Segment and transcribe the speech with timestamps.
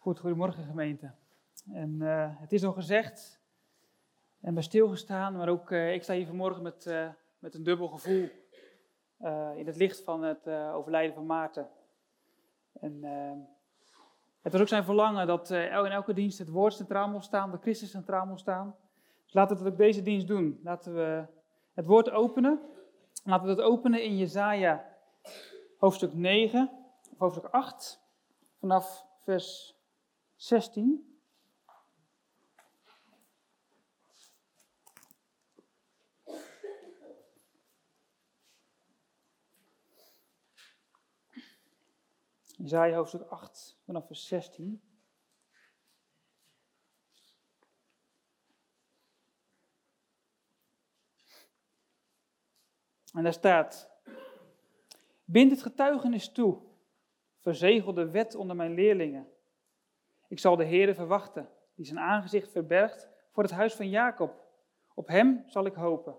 [0.00, 1.10] Goed, goedemorgen gemeente.
[1.72, 3.40] En uh, het is al gezegd
[4.40, 7.08] en bij stilgestaan, maar ook uh, ik sta hier vanmorgen met, uh,
[7.38, 8.28] met een dubbel gevoel
[9.56, 11.68] in het licht van het overlijden van Maarten.
[12.72, 13.02] En
[14.42, 17.58] het was ook zijn verlangen dat in elke dienst het woord centraal mocht staan, de
[17.58, 18.76] Christus centraal mocht staan.
[19.24, 20.60] Dus laten we dat ook deze dienst doen.
[20.62, 21.24] Laten we
[21.74, 22.60] het woord openen.
[23.24, 24.96] Laten we dat openen in Jezaja
[25.78, 26.70] hoofdstuk 9,
[27.12, 28.00] of hoofdstuk 8,
[28.58, 29.78] vanaf vers
[30.40, 31.18] 16.
[42.58, 44.82] Isaiah hoofdstuk 8 vanaf vers 16.
[53.12, 53.90] En daar staat:
[55.24, 56.62] Bind het getuigenis toe,
[57.38, 59.29] verzegel de wet onder mijn leerlingen.
[60.30, 64.34] Ik zal de Heere verwachten, die zijn aangezicht verbergt voor het huis van Jacob.
[64.94, 66.16] Op hem zal ik hopen.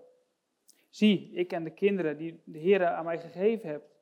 [0.89, 3.95] Zie, ik en de kinderen die de Heere aan mij gegeven hebt,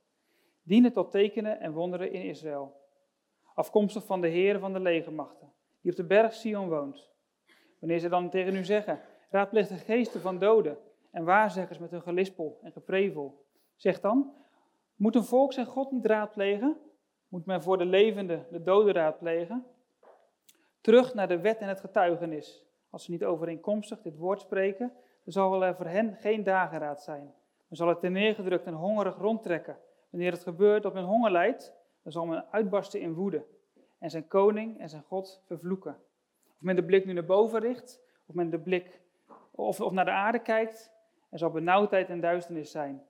[0.64, 2.76] dienen tot tekenen en wonderen in Israël.
[3.54, 7.10] Afkomstig van de Heere van de legermachten, die op de berg Sion woont.
[7.80, 10.78] Wanneer ze dan tegen u zeggen, raadpleeg de geesten van doden
[11.12, 13.46] en waarzeggers met hun gelispel en geprevel.
[13.76, 14.34] Zeg dan,
[14.96, 16.78] moet een volk zijn God niet raadplegen?
[17.28, 19.66] Moet men voor de levende de doden raadplegen?
[20.82, 22.66] Terug naar de wet en het getuigenis.
[22.90, 27.34] Als ze niet overeenkomstig dit woord spreken, dan zal er voor hen geen dageraad zijn.
[27.68, 29.78] Men zal het neergedrukt en hongerig rondtrekken.
[30.10, 33.46] Wanneer het gebeurt dat men honger lijdt, dan zal men uitbarsten in woede
[34.00, 35.98] en zijn koning en zijn God vervloeken.
[36.56, 39.02] Of men de blik nu naar boven richt, of men de blik
[39.52, 40.92] of, of naar de aarde kijkt,
[41.30, 43.04] er zal benauwdheid en duisternis zijn.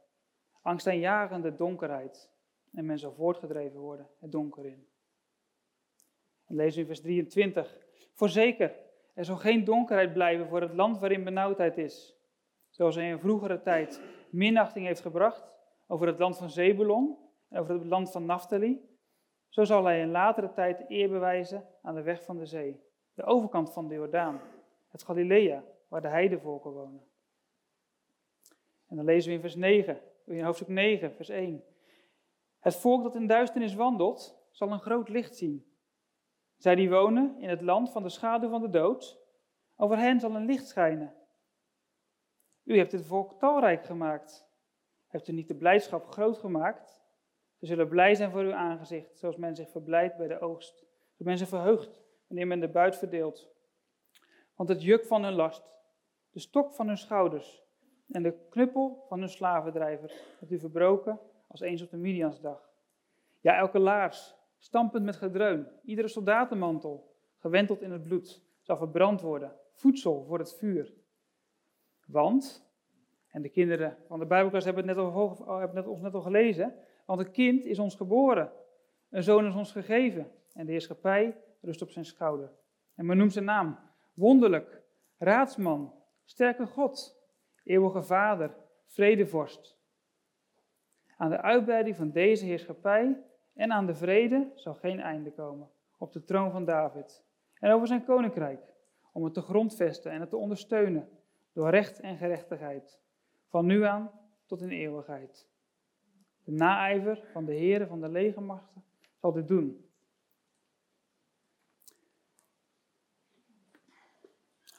[0.62, 2.30] Angstaanjagende donkerheid.
[2.74, 4.88] En men zal voortgedreven worden het donker in.
[6.50, 7.78] En lezen we in vers 23.
[8.14, 8.76] Voorzeker,
[9.14, 12.18] er zal geen donkerheid blijven voor het land waarin benauwdheid is.
[12.70, 15.54] Zoals hij in vroegere tijd minachting heeft gebracht
[15.88, 17.18] over het land van Zebulon
[17.50, 18.88] en over het land van Naphtali.
[19.50, 22.82] Zo zal hij in latere tijd eer bewijzen aan de weg van de zee,
[23.14, 24.42] de overkant van de Jordaan,
[24.88, 27.04] het Galilea, waar de heidevolken wonen.
[28.88, 31.64] En dan lezen we in vers 9, in hoofdstuk 9, vers 1.
[32.60, 35.69] Het volk dat in duisternis wandelt, zal een groot licht zien.
[36.60, 39.20] Zij die wonen in het land van de schaduw van de dood,
[39.76, 41.14] over hen zal een licht schijnen.
[42.64, 44.48] U hebt het volk talrijk gemaakt.
[45.08, 47.02] Heeft u niet de blijdschap groot gemaakt?
[47.58, 50.78] Ze zullen blij zijn voor uw aangezicht, zoals men zich verblijdt bij de oogst.
[50.78, 53.50] Zoals men zich verheugt wanneer men de buit verdeelt.
[54.56, 55.64] Want het juk van hun last,
[56.32, 57.64] de stok van hun schouders
[58.12, 62.70] en de knuppel van hun slavendrijver hebt u verbroken als eens op de Midiansdag.
[63.42, 69.56] Ja, elke laars, stampend met gedreun, iedere soldatenmantel, gewenteld in het bloed, zal verbrand worden,
[69.74, 70.94] voedsel voor het vuur.
[72.06, 72.68] Want,
[73.28, 76.22] en de kinderen van de Bijbelklas hebben, het net al, hebben het ons net al
[76.22, 76.76] gelezen,
[77.06, 78.52] want een kind is ons geboren,
[79.10, 82.52] een zoon is ons gegeven en de heerschappij rust op zijn schouder.
[82.96, 83.80] En men noemt zijn naam
[84.14, 84.82] wonderlijk,
[85.18, 85.94] raadsman,
[86.24, 87.22] sterke God,
[87.64, 88.56] eeuwige Vader,
[88.86, 89.78] vredevorst.
[91.18, 93.24] Aan de uitbreiding van deze heerschappij
[93.60, 97.88] en aan de vrede zal geen einde komen op de troon van David en over
[97.88, 98.74] zijn koninkrijk,
[99.12, 101.10] om het te grondvesten en het te ondersteunen
[101.54, 103.00] door recht en gerechtigheid,
[103.48, 104.12] van nu aan
[104.46, 105.50] tot in eeuwigheid.
[106.44, 108.84] De naijver van de Heere van de legermachten
[109.16, 109.90] zal dit doen.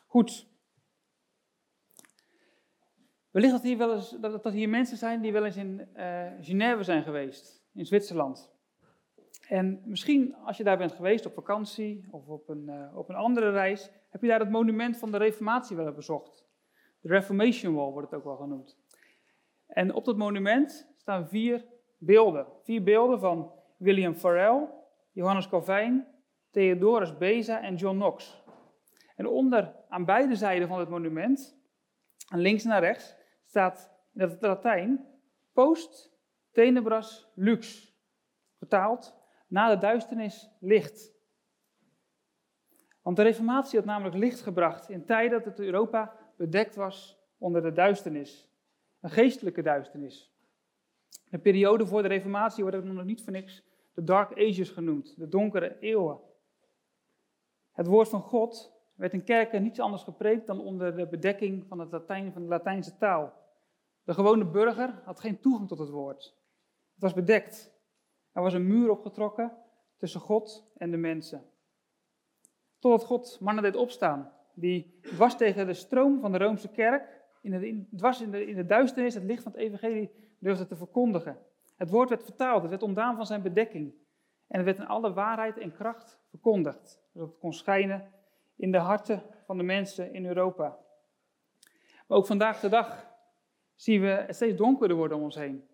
[0.06, 0.48] Goed,
[3.30, 6.26] Wellicht dat hier, wel eens, dat, dat hier mensen zijn die wel eens in uh,
[6.40, 8.58] Genève zijn geweest, in Zwitserland.
[9.50, 13.14] En misschien als je daar bent geweest op vakantie of op een, uh, op een
[13.14, 16.46] andere reis, heb je daar het monument van de Reformatie wel bezocht.
[17.00, 18.78] De Reformation Wall wordt het ook wel genoemd.
[19.66, 21.64] En op dat monument staan vier
[21.98, 22.46] beelden.
[22.62, 26.06] Vier beelden van William Farel, Johannes Calvijn,
[26.50, 28.42] Theodorus Beza en John Knox.
[29.16, 31.58] En onder, aan beide zijden van het monument,
[32.28, 35.06] aan links naar rechts, staat in het Latijn
[35.52, 36.12] post
[36.52, 37.94] tenebras lux.
[38.58, 39.19] Vertaald,
[39.50, 41.12] na de duisternis licht.
[43.02, 47.62] Want de reformatie had namelijk licht gebracht in tijden dat het Europa bedekt was onder
[47.62, 48.50] de duisternis.
[49.00, 50.32] Een geestelijke duisternis.
[51.24, 53.64] De periode voor de reformatie wordt ook nog niet voor niks
[53.94, 56.20] de Dark Ages genoemd, de donkere eeuwen.
[57.72, 61.78] Het woord van God werd in kerken niets anders gepreekt dan onder de bedekking van,
[61.78, 63.32] het Latijn, van de Latijnse taal.
[64.04, 66.22] De gewone burger had geen toegang tot het woord.
[66.92, 67.79] Het was bedekt.
[68.32, 69.56] Er was een muur opgetrokken
[69.96, 71.44] tussen God en de mensen.
[72.78, 77.52] Totdat God mannen deed opstaan, die dwars tegen de stroom van de Roomse kerk, in
[77.52, 81.38] in, dwars de, in de duisternis, het licht van het evangelie durfde te verkondigen.
[81.76, 83.94] Het woord werd vertaald, het werd ontdaan van zijn bedekking.
[84.46, 88.12] En het werd in alle waarheid en kracht verkondigd, zodat het kon schijnen
[88.56, 90.78] in de harten van de mensen in Europa.
[92.06, 93.06] Maar ook vandaag de dag
[93.74, 95.68] zien we het steeds donkerder worden om ons heen.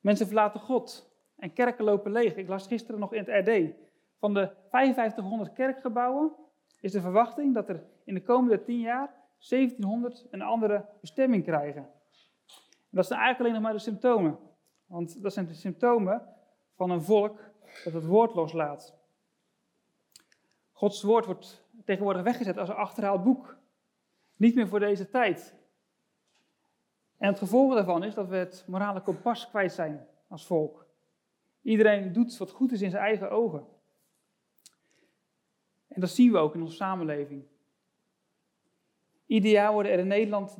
[0.00, 2.36] Mensen verlaten God en kerken lopen leeg.
[2.36, 3.74] Ik las gisteren nog in het RD.
[4.18, 6.32] Van de 5500 kerkgebouwen
[6.80, 9.14] is de verwachting dat er in de komende 10 jaar
[9.48, 11.82] 1700 een andere bestemming krijgen.
[11.82, 14.38] En dat zijn eigenlijk alleen nog maar de symptomen.
[14.86, 16.22] Want dat zijn de symptomen
[16.74, 17.38] van een volk
[17.84, 18.94] dat het woord loslaat.
[20.72, 23.56] Gods woord wordt tegenwoordig weggezet als een achterhaald boek.
[24.36, 25.54] Niet meer voor deze tijd.
[27.16, 30.83] En het gevolg daarvan is dat we het morale kompas kwijt zijn als volk.
[31.64, 33.66] Iedereen doet wat goed is in zijn eigen ogen.
[35.88, 37.44] En dat zien we ook in onze samenleving.
[39.26, 40.56] Ieder jaar worden er in Nederland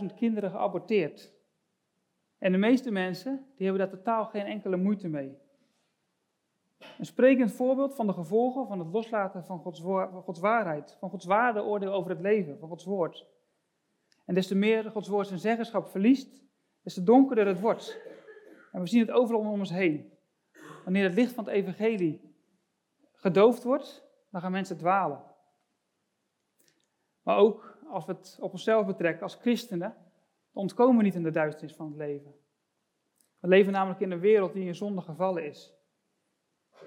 [0.00, 1.32] 30.000 kinderen geaborteerd.
[2.38, 5.38] En de meeste mensen die hebben daar totaal geen enkele moeite mee.
[6.98, 9.80] Een sprekend voorbeeld van de gevolgen van het loslaten van Gods,
[10.24, 13.26] Gods waarheid, van Gods waardeoordeel over het leven, van Gods woord.
[14.24, 16.42] En des te meer Gods woord zijn zeggenschap verliest,
[16.82, 18.00] des te donkerder het wordt.
[18.72, 20.11] En we zien het overal om ons heen.
[20.84, 22.34] Wanneer het licht van het evangelie
[23.12, 25.22] gedoofd wordt, dan gaan mensen dwalen.
[27.22, 29.94] Maar ook als we het op onszelf betrekken als christenen,
[30.52, 32.34] dan ontkomen we niet in de duisternis van het leven.
[33.38, 35.74] We leven namelijk in een wereld die in zonde gevallen is.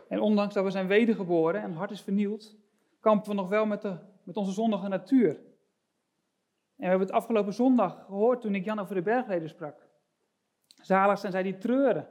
[0.07, 2.57] En ondanks dat we zijn wedergeboren en hart is vernieuwd,
[2.99, 5.29] kampen we nog wel met, de, met onze zondige natuur.
[5.29, 9.87] En we hebben het afgelopen zondag gehoord toen ik Jan over de bergleden sprak.
[10.81, 12.07] Zalig zijn zij die treuren.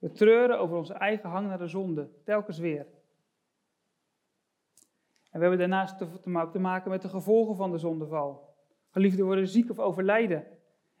[0.00, 2.86] We treuren over onze eigen hang naar de zonde, telkens weer.
[5.30, 5.98] En we hebben daarnaast
[6.52, 8.54] te, maken met de gevolgen van de zondeval.
[8.90, 10.46] Geliefden worden ziek of overlijden.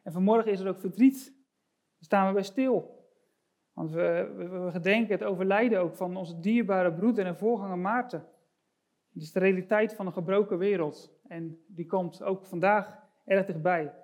[0.02, 1.24] En vanmorgen is er ook verdriet.
[1.24, 3.04] Daar staan we bij stil.
[3.72, 8.26] Want we, we, gedenken het overlijden ook van onze dierbare broeder en voorganger Maarten.
[9.12, 11.12] Het is de realiteit van een gebroken wereld.
[11.28, 13.94] En die komt ook vandaag erg dichtbij.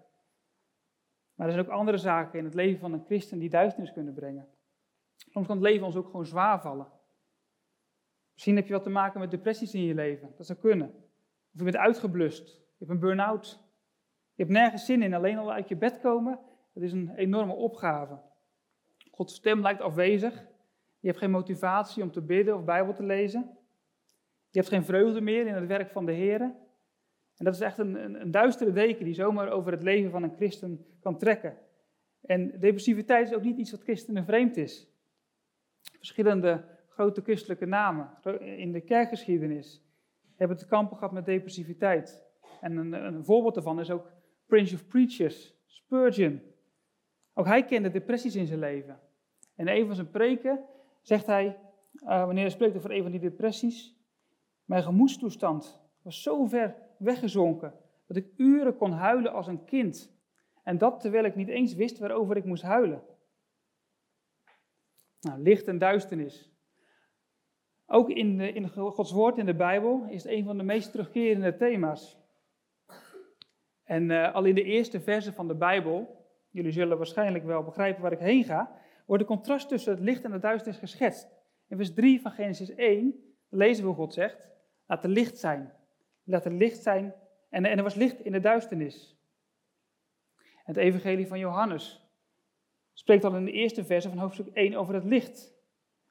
[1.35, 4.15] Maar er zijn ook andere zaken in het leven van een christen die duisternis kunnen
[4.15, 4.49] brengen.
[5.17, 6.89] Soms kan het leven ons ook gewoon zwaar vallen.
[8.33, 10.33] Misschien heb je wat te maken met depressies in je leven.
[10.37, 10.89] Dat zou kunnen.
[10.89, 12.47] Of je bent uitgeblust.
[12.47, 13.61] Je hebt een burn-out.
[14.35, 15.15] Je hebt nergens zin in.
[15.15, 16.39] Alleen al uit je bed komen,
[16.73, 18.21] dat is een enorme opgave.
[19.11, 20.35] Gods stem lijkt afwezig.
[20.99, 23.59] Je hebt geen motivatie om te bidden of Bijbel te lezen.
[24.51, 26.41] Je hebt geen vreugde meer in het werk van de Heer.
[27.37, 30.23] En dat is echt een, een, een duistere deken die zomaar over het leven van
[30.23, 31.59] een christen kan trekken.
[32.21, 34.96] En depressiviteit is ook niet iets wat christenen vreemd is.
[35.93, 38.11] Verschillende grote christelijke namen
[38.41, 39.85] in de kerkgeschiedenis
[40.37, 42.25] hebben te kampen gehad met depressiviteit.
[42.61, 44.13] En een, een voorbeeld daarvan is ook
[44.47, 46.41] Prince of Preachers, Spurgeon.
[47.35, 49.01] Ook hij kende depressies in zijn leven.
[49.55, 50.65] En in een van zijn preken
[51.03, 53.97] zegt hij, uh, wanneer hij spreekt over een van die depressies,
[54.65, 57.75] mijn gemoedstoestand was zo ver weggezonken
[58.07, 60.15] dat ik uren kon huilen als een kind.
[60.63, 63.03] En dat terwijl ik niet eens wist waarover ik moest huilen.
[65.21, 66.51] Nou, licht en duisternis.
[67.87, 70.91] Ook in, de, in Gods woord in de Bijbel is het een van de meest
[70.91, 72.19] terugkerende thema's.
[73.85, 78.03] En uh, al in de eerste verse van de Bijbel, jullie zullen waarschijnlijk wel begrijpen
[78.03, 81.29] waar ik heen ga, wordt het contrast tussen het licht en de duisternis geschetst.
[81.69, 84.49] In vers 3 van Genesis 1 lezen we hoe God zegt,
[84.87, 85.73] laat er licht zijn.
[86.25, 87.15] Laat er licht zijn.
[87.51, 89.17] En, en er was licht in de duisternis.
[90.65, 92.06] Het evangelie van Johannes
[92.99, 95.55] spreekt al in de eerste verse van hoofdstuk 1 over het licht.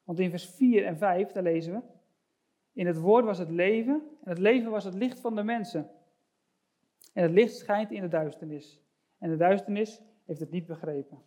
[0.04, 1.82] Want in vers 4 en 5, daar lezen we,
[2.74, 5.90] in het woord was het leven en het leven was het licht van de mensen.
[7.14, 8.82] En het licht schijnt in de duisternis.
[9.18, 11.22] En de duisternis heeft het niet begrepen.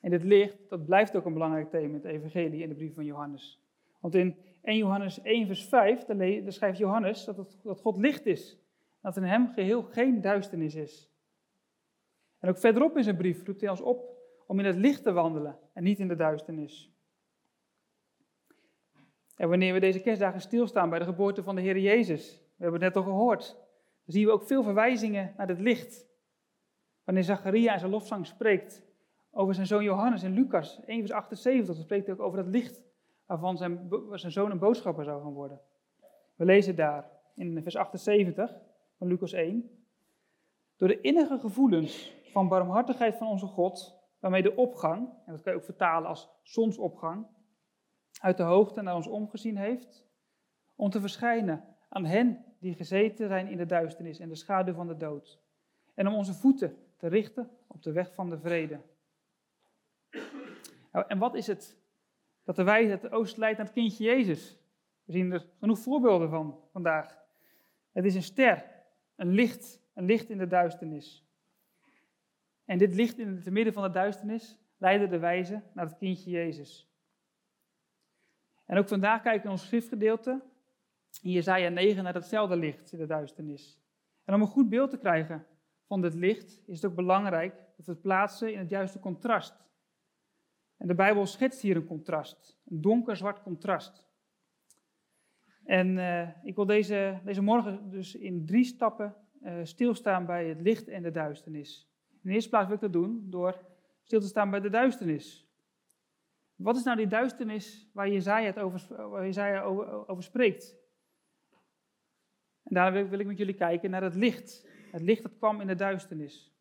[0.00, 2.94] En dit licht, dat blijft ook een belangrijk thema in het evangelie in de brief
[2.94, 3.60] van Johannes.
[4.00, 8.26] Want in 1 Johannes 1 vers 5, daar schrijft Johannes dat, het, dat God licht
[8.26, 8.58] is.
[9.00, 11.11] Dat in hem geheel geen duisternis is.
[12.42, 14.10] En ook verderop in zijn brief roept hij ons op
[14.46, 16.92] om in het licht te wandelen en niet in de duisternis.
[19.36, 22.82] En wanneer we deze kerstdagen stilstaan bij de geboorte van de Heer Jezus, we hebben
[22.82, 23.56] het net al gehoord,
[24.04, 26.06] dan zien we ook veel verwijzingen naar het licht.
[27.04, 28.82] Wanneer Zacharia in zijn lofzang spreekt
[29.30, 32.48] over zijn zoon Johannes in Lucas 1 vers 78, dan spreekt hij ook over het
[32.48, 32.82] licht
[33.26, 35.60] waarvan zijn, zijn zoon een boodschapper zou gaan worden.
[36.34, 38.60] We lezen daar in vers 78
[38.98, 39.70] van Lucas 1.
[40.76, 45.52] Door de innige gevoelens van barmhartigheid van onze God, waarmee de opgang, en dat kan
[45.52, 47.26] je ook vertalen als zonsopgang,
[48.20, 50.06] uit de hoogte naar ons omgezien heeft,
[50.76, 54.86] om te verschijnen aan hen die gezeten zijn in de duisternis en de schaduw van
[54.86, 55.40] de dood.
[55.94, 58.80] En om onze voeten te richten op de weg van de vrede.
[60.92, 61.80] Nou, en wat is het
[62.44, 64.58] dat de wijze het oost leidt naar het kindje Jezus?
[65.04, 67.18] We zien er genoeg voorbeelden van vandaag.
[67.92, 68.64] Het is een ster,
[69.16, 71.26] een licht, een licht in de duisternis.
[72.64, 76.30] En dit licht in het midden van de duisternis leidde de wijze naar het kindje
[76.30, 76.90] Jezus.
[78.66, 80.42] En ook vandaag kijken we ons schriftgedeelte
[81.22, 83.80] in Jezaja 9 naar hetzelfde licht in de duisternis.
[84.24, 85.46] En om een goed beeld te krijgen
[85.86, 89.64] van dit licht is het ook belangrijk dat we het plaatsen in het juiste contrast.
[90.76, 94.10] En de Bijbel schetst hier een contrast, een donker-zwart contrast.
[95.64, 100.60] En uh, ik wil deze, deze morgen dus in drie stappen uh, stilstaan bij het
[100.60, 101.91] licht en de duisternis.
[102.22, 103.58] In de eerste plaats wil ik dat doen door
[104.02, 105.46] stil te staan bij de duisternis.
[106.56, 110.76] Wat is nou die duisternis waar Jezaja, het over, waar over, over spreekt?
[112.62, 114.68] En daar wil, wil ik met jullie kijken naar het licht.
[114.90, 116.52] Het licht dat kwam in de duisternis.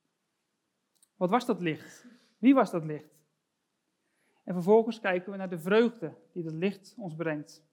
[1.16, 2.06] Wat was dat licht?
[2.38, 3.20] Wie was dat licht?
[4.44, 7.64] En vervolgens kijken we naar de vreugde die dat licht ons brengt.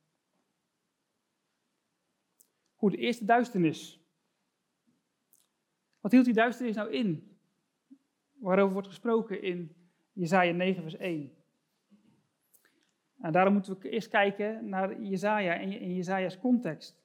[2.76, 4.00] Goed, de duisternis.
[6.00, 7.37] Wat hield die duisternis nou in?
[8.38, 9.76] Waarover wordt gesproken in
[10.12, 11.32] Jezaja 9 vers 1.
[13.16, 17.02] Nou, daarom moeten we eerst kijken naar Jezaja en in Jezaja's context.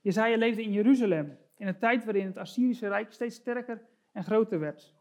[0.00, 4.58] Jezaja leefde in Jeruzalem, in een tijd waarin het Assyrische Rijk steeds sterker en groter
[4.58, 4.94] werd.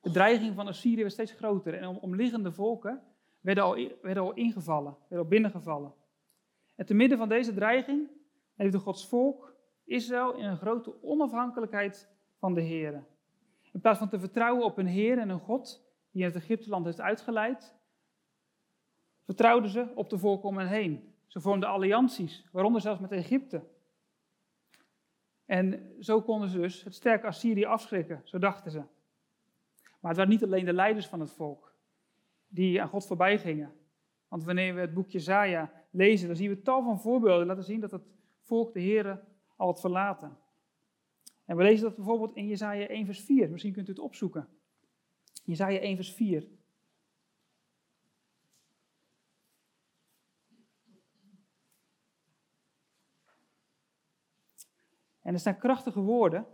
[0.00, 3.02] De dreiging van Assyrië werd steeds groter en omliggende volken
[3.40, 5.94] werden al, werden al ingevallen, werden al binnengevallen.
[6.74, 8.10] En te midden van deze dreiging
[8.56, 12.08] leefde Gods volk, Israël, in een grote onafhankelijkheid
[12.38, 13.04] van de Heer.
[13.74, 17.00] In plaats van te vertrouwen op een Heer en een God die het Egypteland heeft
[17.00, 17.74] uitgeleid,
[19.24, 21.14] vertrouwden ze op de volken om hen heen.
[21.26, 23.64] Ze vormden allianties, waaronder zelfs met Egypte.
[25.44, 28.78] En zo konden ze dus het sterke Assyrië afschrikken, zo dachten ze.
[30.00, 31.74] Maar het waren niet alleen de leiders van het volk
[32.46, 33.72] die aan God voorbij gingen.
[34.28, 37.80] Want wanneer we het boekje Zaja lezen, dan zien we tal van voorbeelden laten zien
[37.80, 38.06] dat het
[38.40, 39.24] volk de Heeren
[39.56, 40.36] al had verlaten.
[41.44, 43.50] En we lezen dat bijvoorbeeld in Jezaja 1 vers 4.
[43.50, 44.48] Misschien kunt u het opzoeken.
[45.44, 46.48] Jezaja 1 vers 4.
[55.20, 56.46] En er staan krachtige woorden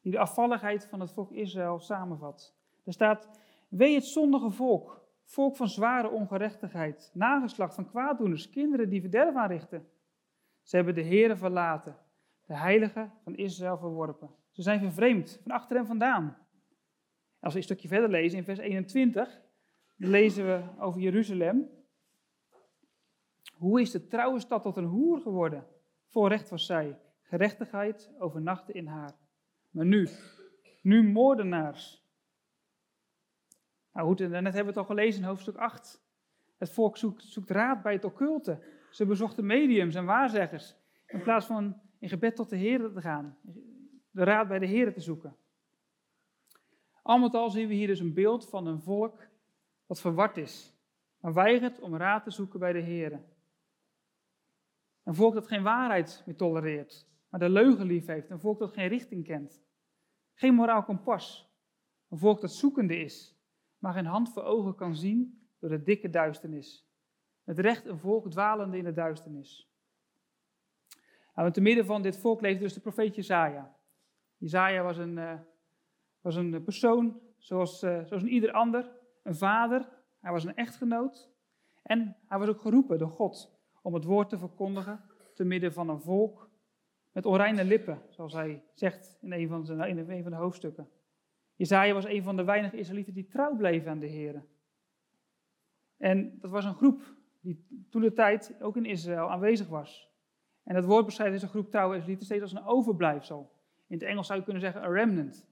[0.00, 2.54] die de afvalligheid van het volk Israël samenvat.
[2.84, 3.28] Er staat,
[3.68, 9.88] wee het zondige volk, volk van zware ongerechtigheid, nageslacht van kwaaddoeners, kinderen die verderf aanrichten.
[10.62, 11.96] Ze hebben de Heere verlaten,
[12.46, 14.30] de heilige van Israël verworpen.
[14.50, 16.36] Ze zijn vervreemd van achter hem vandaan.
[17.40, 19.40] Als we een stukje verder lezen, in vers 21,
[19.96, 21.70] lezen we over Jeruzalem.
[23.52, 25.66] Hoe is de trouwe stad tot een hoer geworden?
[26.06, 26.98] Voor recht was zij.
[27.22, 29.14] Gerechtigheid overnachtte in haar.
[29.70, 30.08] Maar nu,
[30.82, 32.06] nu moordenaars.
[33.92, 36.04] Nou goed, net hebben we het al gelezen in hoofdstuk 8.
[36.58, 38.62] Het volk zoekt, zoekt raad bij het occulte.
[38.90, 40.76] Ze bezochten mediums en waarzeggers.
[41.06, 43.38] In plaats van in gebed tot de Heer te gaan.
[44.10, 45.36] De raad bij de Heer te zoeken.
[47.02, 49.28] Al met al zien we hier dus een beeld van een volk
[49.86, 50.74] dat verward is.
[51.20, 53.20] Maar weigert om raad te zoeken bij de Heer.
[55.02, 58.30] Een volk dat geen waarheid meer tolereert maar de leugen lief heeft.
[58.30, 59.62] Een volk dat geen richting kent.
[60.34, 61.50] Geen moraal kompas.
[62.08, 63.36] Een volk dat zoekende is,
[63.78, 66.86] maar geen hand voor ogen kan zien door de dikke duisternis.
[67.44, 69.71] Het recht een volk dwalende in de duisternis.
[71.34, 73.76] Nou, te midden van dit volk leefde dus de profeet Jezaja.
[74.36, 75.40] Jezaja was een, uh,
[76.20, 78.90] was een persoon zoals, uh, zoals een ieder ander.
[79.22, 79.88] Een vader,
[80.20, 81.30] hij was een echtgenoot.
[81.82, 85.88] En hij was ook geroepen door God om het woord te verkondigen te midden van
[85.88, 86.50] een volk
[87.12, 90.88] met onreine lippen, zoals hij zegt in een van, zijn, in een van de hoofdstukken.
[91.54, 94.44] Jezaja was een van de weinige Israëlieten die trouw bleven aan de Heer.
[95.96, 100.11] En dat was een groep die toen de tijd ook in Israël aanwezig was.
[100.64, 103.52] En dat woord beschrijft deze groep trouwe Israëlieten steeds als een overblijfsel.
[103.86, 105.46] In het Engels zou je kunnen zeggen een remnant.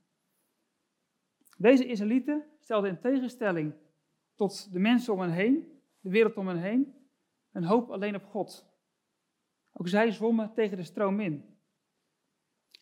[1.57, 3.75] Deze Israëlieten stelden in tegenstelling
[4.35, 6.95] tot de mensen om hen heen, de wereld om hen heen,
[7.53, 8.69] een hoop alleen op God.
[9.73, 11.59] Ook zij zwommen tegen de stroom in.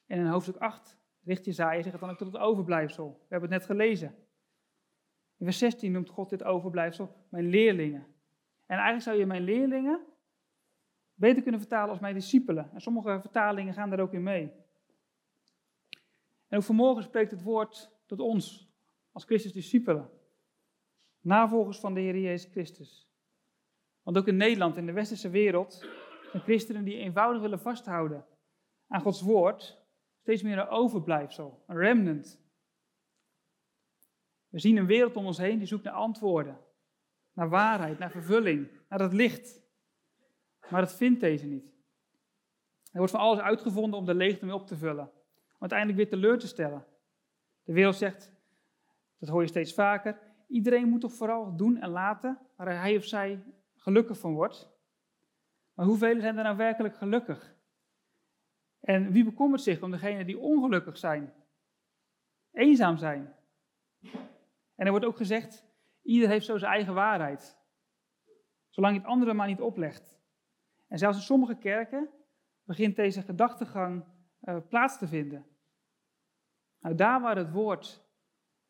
[0.06, 3.08] En in hoofdstuk 8 richt Jezaja zich dan ook tot het overblijfsel.
[3.08, 4.14] We hebben het net gelezen.
[5.36, 8.06] In vers 16 noemt God dit overblijfsel mijn leerlingen.
[8.66, 10.00] En eigenlijk zou je mijn leerlingen
[11.18, 12.70] beter kunnen vertalen als mijn discipelen.
[12.72, 14.52] En sommige vertalingen gaan daar ook in mee.
[16.48, 18.72] En ook vanmorgen spreekt het woord tot ons
[19.12, 20.10] als Christus discipelen.
[21.20, 23.10] Navolgers van de Heer Jezus Christus.
[24.02, 25.72] Want ook in Nederland, in de westerse wereld,
[26.30, 28.26] zijn christenen die eenvoudig willen vasthouden
[28.86, 29.82] aan Gods woord,
[30.20, 32.40] steeds meer een overblijfsel, een remnant.
[34.48, 36.58] We zien een wereld om ons heen die zoekt naar antwoorden,
[37.32, 39.62] naar waarheid, naar vervulling, naar het licht.
[40.70, 41.76] Maar dat vindt deze niet.
[42.92, 46.08] Er wordt van alles uitgevonden om de leegte mee op te vullen, om uiteindelijk weer
[46.08, 46.86] teleur te stellen.
[47.62, 48.32] De wereld zegt,
[49.18, 53.04] dat hoor je steeds vaker, iedereen moet toch vooral doen en laten waar hij of
[53.04, 53.44] zij
[53.76, 54.70] gelukkig van wordt.
[55.74, 57.56] Maar hoeveel zijn er nou werkelijk gelukkig?
[58.80, 61.32] En wie bekommert zich om degenen die ongelukkig zijn,
[62.52, 63.34] eenzaam zijn?
[64.74, 65.66] En er wordt ook gezegd,
[66.02, 67.58] ieder heeft zo zijn eigen waarheid.
[68.68, 70.17] Zolang je het andere maar niet oplegt.
[70.88, 72.08] En zelfs in sommige kerken
[72.64, 74.04] begint deze gedachtegang
[74.42, 75.46] uh, plaats te vinden.
[76.80, 78.06] Nou, daar waar het woord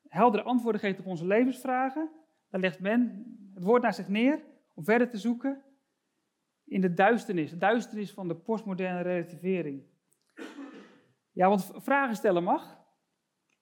[0.08, 2.10] heldere antwoorden geeft op onze levensvragen,
[2.50, 4.44] daar legt men het woord naar zich neer
[4.74, 5.62] om verder te zoeken
[6.64, 9.82] in de duisternis, de duisternis van de postmoderne relativering.
[11.32, 12.78] Ja, want vragen stellen mag,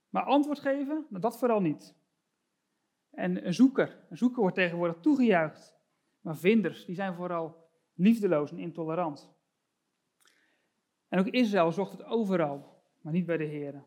[0.09, 1.95] maar antwoord geven, nou, dat vooral niet.
[3.11, 5.77] En een zoeker, een zoeker wordt tegenwoordig toegejuicht,
[6.21, 7.66] maar vinders, die zijn vooral
[7.97, 9.35] liefdeloos en intolerant.
[11.09, 13.85] En ook Israël zocht het overal, maar niet bij de Heer.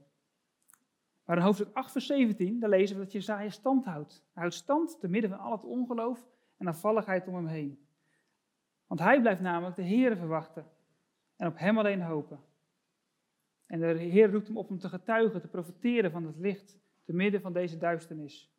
[1.26, 4.14] Maar in hoofdstuk 8, vers 17, daar lezen we dat Jezaja stand houdt.
[4.14, 7.86] Hij houdt stand te midden van al het ongeloof en afvalligheid om hem heen.
[8.88, 10.66] Want hij blijft namelijk de Heer verwachten
[11.36, 12.40] en op hem alleen hopen.
[13.66, 17.14] En de Heer roept hem op om te getuigen, te profiteren van het licht te
[17.14, 18.52] midden van deze duisternis.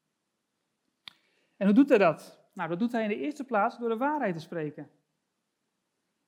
[1.56, 2.44] En hoe doet hij dat?
[2.52, 4.90] Nou, dat doet hij in de eerste plaats door de waarheid te spreken.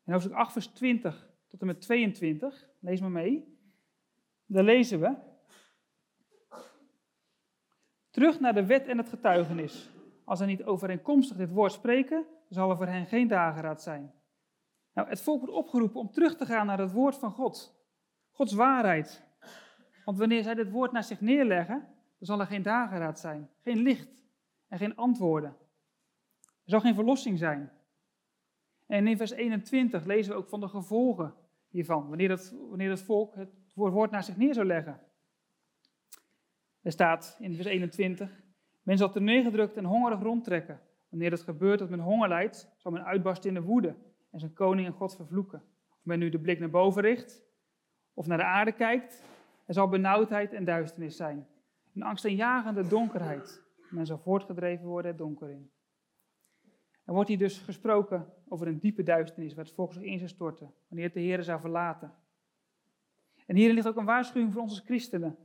[0.04, 3.58] In hoofdstuk 8, vers 20 tot en met 22, lees maar mee.
[4.46, 5.16] Daar lezen we.
[8.10, 9.90] Terug naar de wet en het getuigenis.
[10.24, 14.12] Als zij niet overeenkomstig dit woord spreken, zal er voor hen geen dageraad zijn.
[14.94, 17.80] Nou, het volk wordt opgeroepen om terug te gaan naar het woord van God.
[18.30, 19.22] Gods waarheid.
[20.04, 21.78] Want wanneer zij dit woord naar zich neerleggen,
[22.18, 24.24] dan zal er geen dageraad zijn, geen licht
[24.68, 25.56] en geen antwoorden.
[26.40, 27.72] Er zal geen verlossing zijn.
[28.92, 31.34] En in vers 21 lezen we ook van de gevolgen
[31.68, 35.00] hiervan, wanneer het, wanneer het volk het woord naar zich neer zou leggen.
[36.82, 38.42] Er staat in vers 21,
[38.82, 40.80] men zal ter neergedrukt en hongerig rondtrekken.
[41.08, 43.94] Wanneer het gebeurt dat men honger lijdt, zal men uitbarsten in de woede
[44.30, 45.62] en zijn koning en God vervloeken.
[45.90, 47.44] Of men nu de blik naar boven richt
[48.14, 49.22] of naar de aarde kijkt,
[49.66, 51.46] er zal benauwdheid en duisternis zijn.
[51.94, 53.62] Een angstaanjagende donkerheid.
[53.90, 55.70] Men zal voortgedreven worden het donker in.
[57.04, 60.30] Er wordt hier dus gesproken over een diepe duisternis waar het volk zich in zou
[60.30, 62.14] storten, wanneer het de Heer zou verlaten.
[63.46, 65.38] En hierin ligt ook een waarschuwing voor als christenen.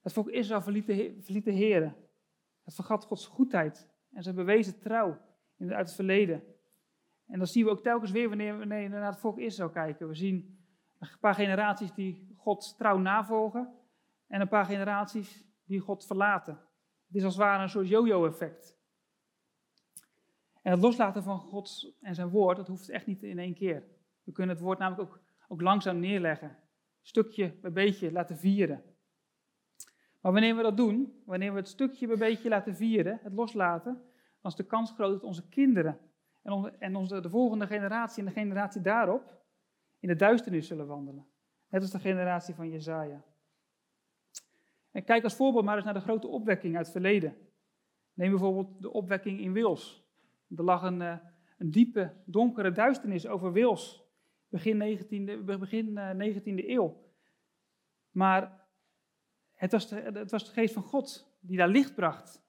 [0.00, 1.94] Het volk Israël verliet de, Heer.
[2.64, 5.20] Het vergat Gods goedheid en zijn bewezen trouw
[5.58, 6.42] uit het verleden.
[7.26, 10.08] En dat zien we ook telkens weer wanneer we naar het volk Israël kijken.
[10.08, 10.64] We zien
[10.98, 13.74] een paar generaties die God trouw navolgen
[14.26, 16.54] en een paar generaties die God verlaten.
[17.06, 18.81] Het is als het ware een soort yo-yo-effect.
[20.62, 23.84] En het loslaten van God en zijn woord, dat hoeft echt niet in één keer.
[24.22, 26.56] We kunnen het woord namelijk ook, ook langzaam neerleggen.
[27.02, 28.82] Stukje bij beetje laten vieren.
[30.20, 33.92] Maar wanneer we dat doen, wanneer we het stukje bij beetje laten vieren, het loslaten,
[34.40, 35.98] dan is de kans groot dat onze kinderen
[36.42, 39.42] en, onze, en onze, de volgende generatie en de generatie daarop
[39.98, 41.26] in de duisternis zullen wandelen.
[41.68, 43.24] Net als de generatie van Jezaja.
[44.90, 47.36] En kijk als voorbeeld maar eens naar de grote opwekking uit het verleden.
[48.14, 50.01] Neem bijvoorbeeld de opwekking in Wils.
[50.56, 51.18] Er lag een, eh,
[51.58, 54.04] een diepe, donkere duisternis over Wils,
[54.48, 57.00] begin 19e, begin 19e eh, eeuw.
[58.10, 58.66] Maar
[59.52, 62.42] het was, de, het was geest van God die daar licht bracht.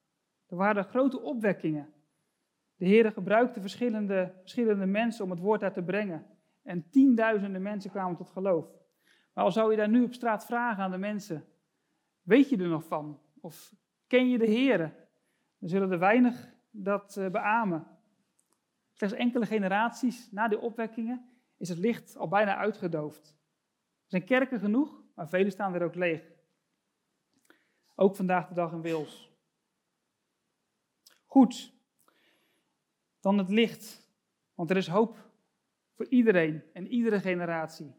[0.48, 1.94] Er waren grote opwekkingen.
[2.76, 6.26] De Heer gebruikte verschillende, verschillende mensen om het woord daar te brengen.
[6.62, 8.68] En tienduizenden mensen kwamen tot geloof.
[9.34, 11.46] Maar al zou je daar nu op straat vragen aan de mensen:
[12.22, 13.22] Weet je er nog van?
[13.42, 13.74] Of
[14.08, 14.78] ken je de Heer?
[15.60, 17.88] Dan zullen er weinig dat uh, beamen.
[19.04, 23.28] Slechts enkele generaties na die opwekkingen is het licht al bijna uitgedoofd.
[24.04, 26.32] Er zijn kerken genoeg, maar vele staan weer ook leeg.
[27.96, 29.32] Ook vandaag de dag in Wils.
[31.26, 31.74] Goed,
[33.20, 34.12] dan het licht.
[34.56, 35.32] Want er is hoop
[35.94, 37.96] voor iedereen en iedere generatie.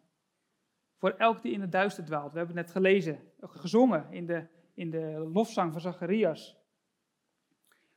[0.96, 2.32] Voor elk die in het duister dwaalt.
[2.32, 6.56] We hebben het net gelezen, gezongen in de, in de lofzang van Zacharias.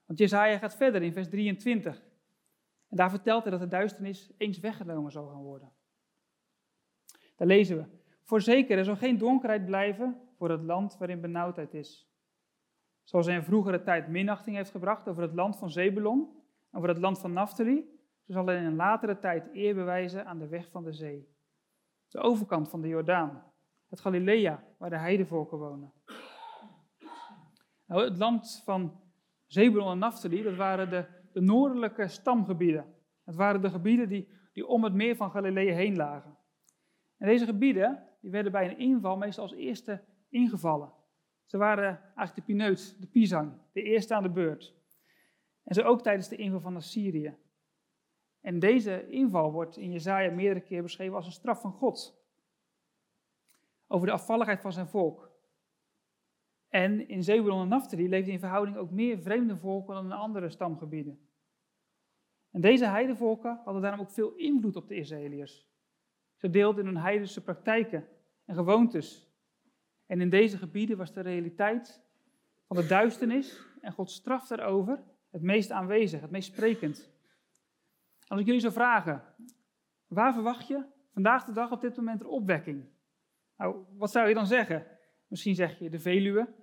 [0.05, 2.05] Want Jezaja gaat verder in vers 23.
[2.89, 5.71] En daar vertelt hij dat de duisternis eens weggenomen zal gaan worden.
[7.35, 7.85] Daar lezen we.
[8.23, 12.11] Voorzeker, er zal geen donkerheid blijven voor het land waarin benauwdheid is.
[13.03, 16.97] Zoals hij in vroegere tijd minachting heeft gebracht over het land van Zebulon, over het
[16.97, 17.95] land van Naphtali,
[18.25, 21.35] Ze zal in een latere tijd eer bewijzen aan de weg van de zee.
[22.07, 23.43] De overkant van de Jordaan.
[23.89, 25.93] Het Galilea, waar de heidevolken wonen.
[27.85, 29.01] Nou, het land van
[29.45, 31.05] Zebulon en Naphtali, dat waren de,
[31.37, 32.85] de noordelijke stamgebieden.
[33.23, 36.37] Het waren de gebieden die, die om het meer van Galilea heen lagen.
[37.17, 40.93] En deze gebieden die werden bij een inval meestal als eerste ingevallen.
[41.45, 44.75] Ze waren eigenlijk de pineut, de pisang, de eerste aan de beurt.
[45.63, 47.37] En zo ook tijdens de inval van Assyrië.
[48.41, 52.25] En deze inval wordt in Jezaja meerdere keer beschreven als een straf van God.
[53.87, 55.31] Over de afvalligheid van zijn volk.
[56.69, 60.49] En in Zebulon en Naphtali leefden in verhouding ook meer vreemde volken dan in andere
[60.49, 61.26] stamgebieden.
[62.57, 65.67] En deze heidevolken hadden daarom ook veel invloed op de Israëliërs.
[66.35, 68.07] Ze deelden hun heidense praktijken
[68.45, 69.31] en gewoontes.
[70.05, 72.03] En in deze gebieden was de realiteit
[72.67, 77.11] van de duisternis en Gods straf daarover het meest aanwezig, het meest sprekend.
[78.27, 79.23] Als ik jullie zou vragen,
[80.07, 82.85] waar verwacht je vandaag de dag op dit moment een opwekking?
[83.57, 84.85] Nou, wat zou je dan zeggen?
[85.27, 86.53] Misschien zeg je de Veluwe,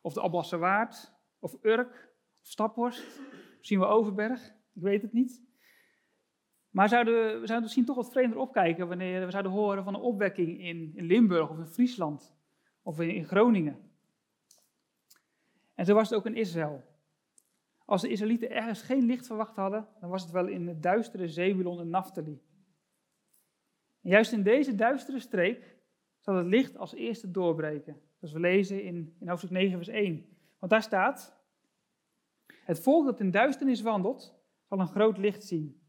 [0.00, 3.20] of de Alblasse Waard, of Urk, of Staphorst,
[3.58, 5.42] misschien wel Overberg, ik weet het niet.
[6.70, 9.94] Maar zouden we, we zouden misschien toch wat vreemder opkijken wanneer we zouden horen van
[9.94, 12.34] een opwekking in, in Limburg of in Friesland
[12.82, 13.90] of in, in Groningen.
[15.74, 16.84] En zo was het ook in Israël.
[17.84, 21.28] Als de Israëlieten ergens geen licht verwacht hadden, dan was het wel in het duistere
[21.28, 22.40] Zebulon en Naphtali.
[24.00, 25.76] Juist in deze duistere streek
[26.18, 28.00] zal het licht als eerste doorbreken.
[28.18, 30.26] Zoals we lezen in, in hoofdstuk 9, vers 1.
[30.58, 31.36] Want daar staat:
[32.46, 34.41] Het volk dat in duisternis wandelt,
[34.72, 35.80] zal een groot licht zien.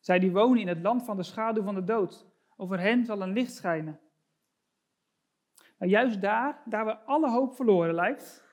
[0.00, 2.26] Zij die wonen in het land van de schaduw van de dood,
[2.56, 4.00] over hen zal een licht schijnen.
[5.78, 8.44] Maar juist daar, daar waar alle hoop verloren lijkt,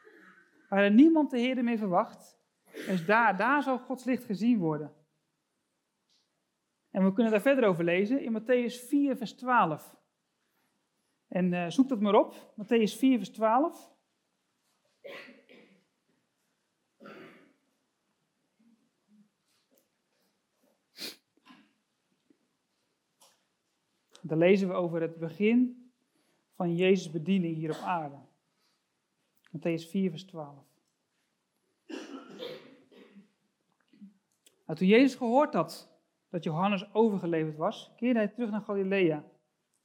[0.69, 2.39] waar er niemand de Heer meer verwacht,
[2.71, 4.93] is daar, daar zal Gods licht gezien worden.
[6.91, 9.95] En we kunnen daar verder over lezen in Matthäus 4, vers 12.
[11.27, 13.97] En uh, zoek dat maar op, Matthäus 4, vers 12.
[24.29, 25.91] Daar lezen we over het begin
[26.55, 28.15] van Jezus' bediening hier op aarde.
[29.57, 30.55] Matthäus 4, vers 12.
[34.65, 35.89] Nou, toen Jezus gehoord had
[36.29, 39.23] dat Johannes overgeleverd was, keerde hij terug naar Galilea.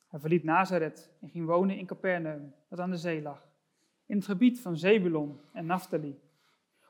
[0.09, 3.48] Hij verliet Nazareth en ging wonen in Capernaum, dat aan de zee lag,
[4.07, 6.20] in het gebied van Zebulon en Naphtali.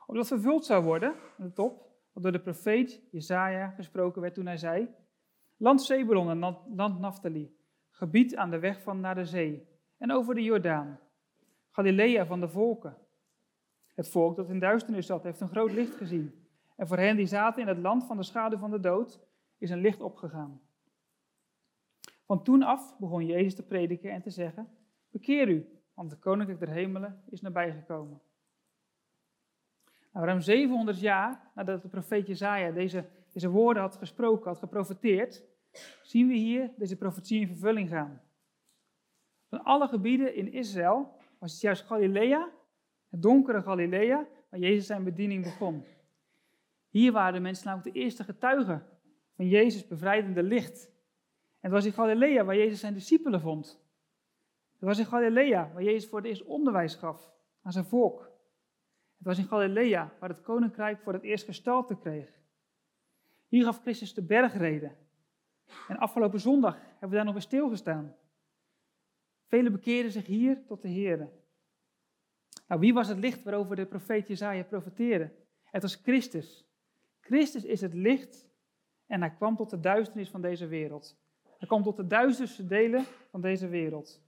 [0.07, 4.57] Omdat vervuld zou worden, de top, wat door de profeet Jesaja gesproken werd toen hij
[4.57, 4.87] zei,
[5.57, 7.55] Land Zebulon en land Naphtali,
[7.89, 10.99] gebied aan de weg van naar de zee en over de Jordaan,
[11.69, 12.97] Galilea van de volken.
[13.93, 16.47] Het volk dat in duisternis zat, heeft een groot licht gezien.
[16.75, 19.19] En voor hen die zaten in het land van de schaduw van de dood,
[19.57, 20.61] is een licht opgegaan.
[22.25, 24.69] Van toen af begon Jezus te prediken en te zeggen:
[25.09, 28.21] Bekeer u, want de koninkrijk der hemelen is nabijgekomen.
[30.11, 33.05] Nou, ruim 700 jaar nadat de profeet Jezaja deze
[33.35, 35.43] deze woorden had gesproken, had geprofeteerd,
[36.03, 38.21] zien we hier deze profetie in vervulling gaan.
[39.47, 42.51] Van alle gebieden in Israël was het juist Galilea,
[43.09, 45.83] het donkere Galilea, waar Jezus zijn bediening begon.
[46.89, 48.85] Hier waren de mensen namelijk de eerste getuigen
[49.35, 50.85] van Jezus' bevrijdende licht.
[50.85, 50.91] En
[51.59, 53.81] het was in Galilea waar Jezus zijn discipelen vond.
[54.71, 58.19] Het was in Galilea waar Jezus voor het eerst onderwijs gaf aan zijn volk.
[59.17, 62.43] Het was in Galilea waar het koninkrijk voor het eerst gestalte kreeg.
[63.47, 64.95] Hier gaf Christus de bergreden.
[65.87, 68.15] En afgelopen zondag hebben we daar nog bij stilgestaan.
[69.47, 71.29] Velen bekeerden zich hier tot de Heer.
[72.67, 75.31] Nou, wie was het licht waarover de profeet Jezaja profeteerde?
[75.63, 76.65] Het was Christus.
[77.19, 78.47] Christus is het licht
[79.05, 81.17] en hij kwam tot de duisternis van deze wereld.
[81.57, 84.21] Hij kwam tot de duisterste delen van deze wereld.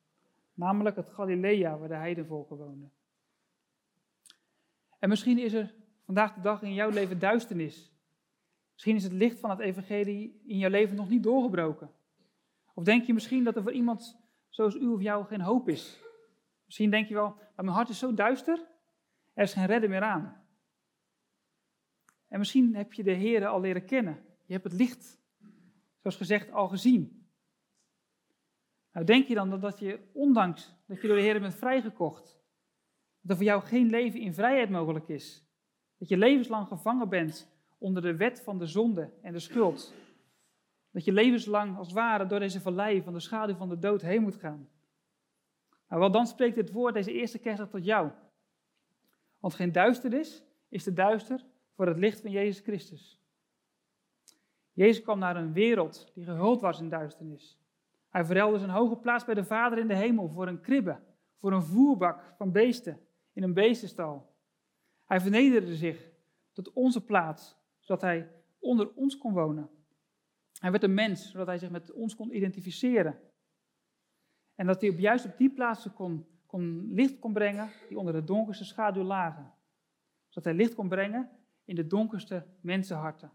[0.54, 2.92] Namelijk het Galilea waar de heidenvolken woonden.
[5.00, 5.74] En misschien is er
[6.06, 7.92] vandaag de dag in jouw leven duisternis.
[8.78, 11.92] Misschien is het licht van het evangelie in jouw leven nog niet doorgebroken.
[12.74, 16.00] Of denk je misschien dat er voor iemand zoals u of jou geen hoop is.
[16.66, 18.66] Misschien denk je wel, maar mijn hart is zo duister,
[19.34, 20.44] er is geen redden meer aan.
[22.28, 24.26] En misschien heb je de Heer al leren kennen.
[24.46, 25.20] Je hebt het licht,
[26.00, 27.28] zoals gezegd, al gezien.
[28.92, 32.40] Nou, denk je dan dat je, ondanks dat je door de Heer bent vrijgekocht,
[33.22, 35.46] dat er voor jou geen leven in vrijheid mogelijk is?
[35.98, 39.94] Dat je levenslang gevangen bent onder de wet van de zonde en de schuld.
[40.92, 44.02] Dat je levenslang als het ware door deze vallei van de schaduw van de dood
[44.02, 44.70] heen moet gaan.
[45.88, 48.12] Nou, wel dan spreekt dit woord deze eerste kerstdag tot jou.
[49.40, 53.22] Want geen duisternis is te duister voor het licht van Jezus Christus.
[54.72, 57.60] Jezus kwam naar een wereld die gehuld was in duisternis.
[58.10, 61.00] Hij verruilde zijn hoge plaats bij de Vader in de hemel voor een kribbe,
[61.38, 63.00] voor een voerbak van beesten
[63.34, 64.36] in een beestenstal.
[65.06, 66.10] Hij vernederde zich
[66.52, 67.58] tot onze plaats,
[67.88, 69.70] zodat hij onder ons kon wonen.
[70.60, 73.20] Hij werd een mens, zodat hij zich met ons kon identificeren.
[74.56, 78.14] En dat hij op juist op die plaatsen kon, kon licht kon brengen die onder
[78.14, 79.54] de donkerste schaduw lagen.
[80.28, 81.30] Zodat hij licht kon brengen
[81.66, 83.32] in de donkerste mensenharten.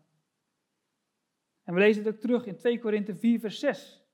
[1.63, 4.05] En we lezen het ook terug in 2 Korinthe 4, vers 6.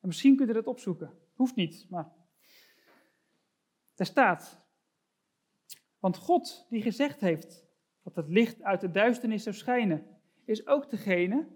[0.00, 1.18] En misschien kunt u dat opzoeken.
[1.34, 2.12] Hoeft niet, maar.
[3.94, 4.60] Daar staat.
[5.98, 7.67] Want God die gezegd heeft
[8.14, 10.06] dat het licht uit de duisternis zou schijnen,
[10.44, 11.46] is ook degene,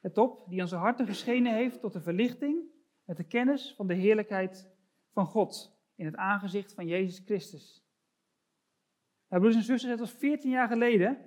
[0.00, 2.58] het op, die onze harten geschenen heeft tot de verlichting
[3.04, 4.68] met de kennis van de heerlijkheid
[5.12, 7.84] van God in het aangezicht van Jezus Christus.
[9.28, 11.18] Nou, broeders en zusters, het was 14 jaar geleden,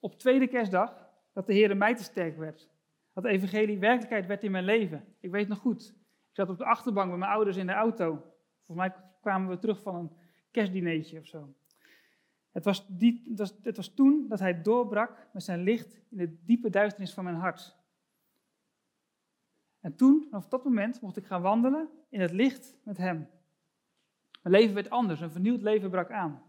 [0.00, 2.70] op tweede kerstdag, dat de Heer mij te sterk werd.
[3.12, 5.04] Dat de evangelie werkelijkheid werd in mijn leven.
[5.20, 5.94] Ik weet nog goed.
[6.28, 8.10] Ik zat op de achterbank met mijn ouders in de auto.
[8.62, 10.10] Volgens mij kwamen we terug van een
[10.50, 11.54] kerstdineetje of zo.
[12.52, 13.32] Het was, die,
[13.74, 17.76] was, toen dat hij doorbrak met zijn licht in de diepe duisternis van mijn hart.
[19.80, 23.28] En toen, vanaf dat moment, mocht ik gaan wandelen in het licht met hem.
[24.42, 26.42] Mijn leven werd anders, een vernieuwd leven brak aan.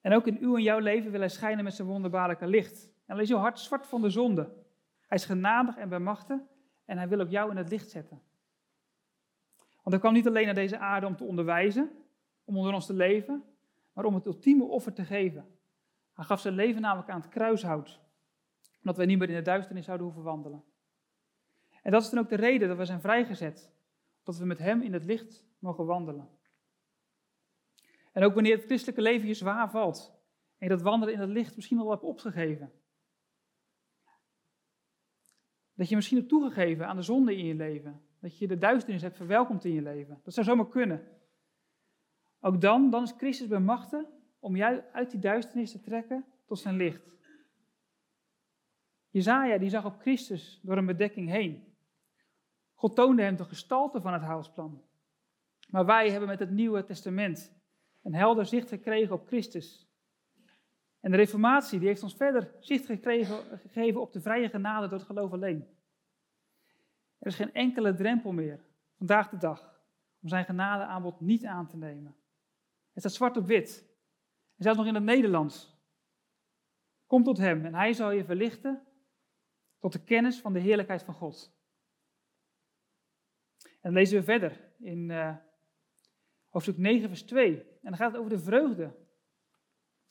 [0.00, 2.84] En ook in uw en jouw leven wil hij schijnen met zijn wonderbaarlijke licht.
[2.84, 4.42] En dan is jouw hart zwart van de zonde.
[5.06, 6.48] Hij is genadig en bij machten
[6.84, 8.22] en hij wil ook jou in het licht zetten.
[9.58, 11.90] Want hij kwam niet alleen naar deze aarde om te onderwijzen,
[12.44, 13.44] om onder ons te leven,
[14.00, 15.58] maar om het ultieme offer te geven.
[16.12, 18.00] Hij gaf zijn leven namelijk aan het kruishout,
[18.78, 20.64] omdat wij niet meer in de duisternis zouden hoeven wandelen.
[21.82, 23.72] En dat is dan ook de reden dat we zijn vrijgezet,
[24.22, 26.28] dat we met hem in het licht mogen wandelen.
[28.12, 30.12] En ook wanneer het christelijke leven je zwaar valt
[30.58, 32.72] en je dat wandelen in het licht misschien al hebt opgegeven.
[35.74, 38.02] Dat je misschien hebt toegegeven aan de zonde in je leven.
[38.20, 40.20] Dat je de duisternis hebt verwelkomd in je leven.
[40.22, 41.19] Dat zou zomaar kunnen.
[42.40, 44.06] Ook dan, dan is Christus bij machten
[44.38, 47.18] om jou uit die duisternis te trekken tot zijn licht.
[49.08, 51.74] Jezaja die zag op Christus door een bedekking heen.
[52.74, 54.82] God toonde hem de gestalte van het haalsplan.
[55.68, 57.52] Maar wij hebben met het Nieuwe Testament
[58.02, 59.88] een helder zicht gekregen op Christus.
[61.00, 64.98] En de Reformatie die heeft ons verder zicht gekregen, gegeven op de vrije genade door
[64.98, 65.66] het geloof alleen.
[67.18, 68.64] Er is geen enkele drempel meer,
[68.96, 69.80] vandaag de dag,
[70.22, 72.14] om zijn genadeaanbod niet aan te nemen.
[72.92, 73.88] Het staat zwart op wit.
[74.56, 75.78] En zelfs nog in het Nederlands.
[77.06, 78.86] Kom tot hem en hij zal je verlichten
[79.78, 81.58] tot de kennis van de heerlijkheid van God.
[83.62, 85.36] En dan lezen we verder in uh,
[86.48, 87.58] hoofdstuk 9, vers 2.
[87.58, 88.96] En dan gaat het over de vreugde.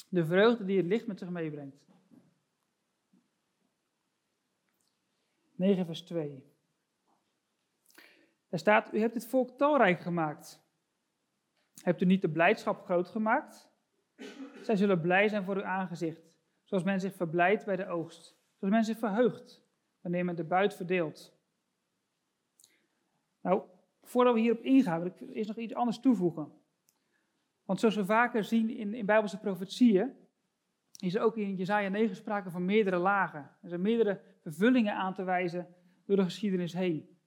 [0.09, 1.87] De vreugde die het licht met zich meebrengt.
[5.55, 6.43] 9, vers 2.
[8.49, 10.68] Daar staat, u hebt het volk talrijk gemaakt.
[11.81, 13.69] Hebt u niet de blijdschap groot gemaakt?
[14.61, 16.31] Zij zullen blij zijn voor uw aangezicht,
[16.63, 18.37] zoals men zich verblijdt bij de oogst.
[18.55, 19.63] Zoals men zich verheugt
[20.01, 21.37] wanneer men de buit verdeelt.
[23.41, 23.63] Nou,
[24.01, 26.51] voordat we hierop ingaan, wil ik eerst nog iets anders toevoegen.
[27.65, 30.13] Want zoals we vaker zien in, in Bijbelse profetieën,
[30.99, 33.57] is er ook in Jezaja 9 sprake van meerdere lagen.
[33.61, 37.17] Er zijn meerdere vervullingen aan te wijzen door de geschiedenis heen.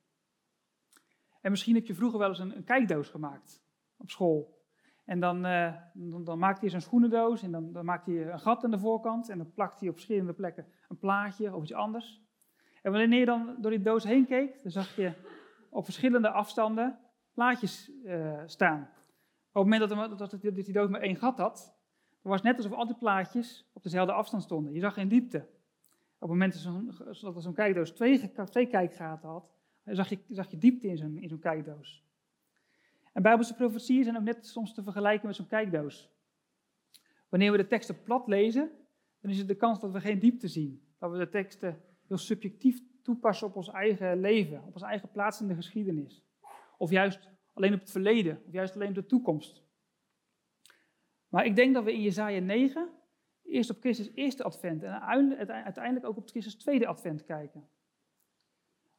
[1.41, 3.62] En misschien heb je vroeger wel eens een, een kijkdoos gemaakt
[4.03, 4.61] op school.
[5.05, 8.41] En dan, uh, dan, dan maakte je zo'n schoenendoos en dan, dan maakte je een
[8.41, 11.73] gat aan de voorkant en dan plakte je op verschillende plekken een plaatje of iets
[11.73, 12.23] anders.
[12.83, 15.13] En wanneer je dan door die doos heen keek, dan zag je
[15.71, 16.99] op verschillende afstanden
[17.35, 18.81] plaatjes uh, staan.
[19.53, 21.75] Op het moment dat, dat, die doos maar één gat had,
[22.23, 24.73] was het net alsof al die plaatjes op dezelfde afstand stonden.
[24.73, 25.39] Je zag geen diepte.
[26.19, 26.53] Op het moment
[27.33, 29.51] dat zo'n kijkdoos twee, twee kijkgaten had,
[29.85, 32.05] zag je, zag je diepte in zo'n kijkdoos.
[33.13, 36.11] En Bijbelse profetieën zijn ook net soms te vergelijken met zo'n kijkdoos.
[37.29, 38.71] Wanneer we de teksten plat lezen,
[39.21, 40.83] dan is het de kans dat we geen diepte zien.
[40.99, 45.41] Dat we de teksten heel subjectief toepassen op ons eigen leven, op onze eigen plaats
[45.41, 46.25] in de geschiedenis.
[46.79, 49.63] Of juist alleen op het verleden, of juist alleen op de toekomst.
[51.29, 52.89] Maar ik denk dat we in Jezaja 9
[53.43, 57.69] eerst op Christus eerste advent en uiteindelijk ook op Christus tweede advent kijken.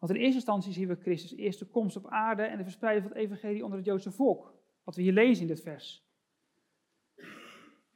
[0.03, 3.15] Want in eerste instantie zien we Christus eerste komst op aarde en de verspreiding van
[3.15, 4.53] het evangelie onder het Joodse volk.
[4.83, 6.07] Wat we hier lezen in dit vers.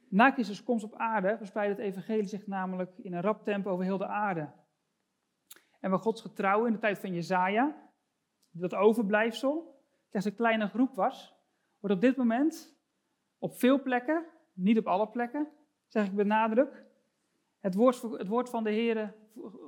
[0.08, 3.84] Na Christus komst op aarde verspreidt het evangelie zich namelijk in een rap tempo over
[3.84, 4.52] heel de aarde.
[5.80, 7.90] En waar Gods getrouw in de tijd van Jezaja,
[8.50, 11.34] dat overblijfsel, slechts een kleine groep was,
[11.78, 12.76] wordt op dit moment
[13.38, 15.48] op veel plekken, niet op alle plekken,
[15.86, 16.84] zeg ik benadruk,
[17.58, 19.14] het woord, het woord van de Heer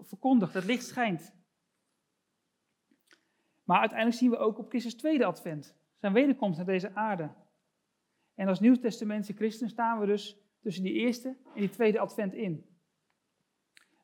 [0.03, 1.38] verkondigt, het licht schijnt.
[3.70, 7.30] Maar uiteindelijk zien we ook op Christus tweede advent, zijn wederkomst naar deze aarde.
[8.35, 12.66] En als Nieuwtestamentse christen staan we dus tussen die eerste en die tweede advent in.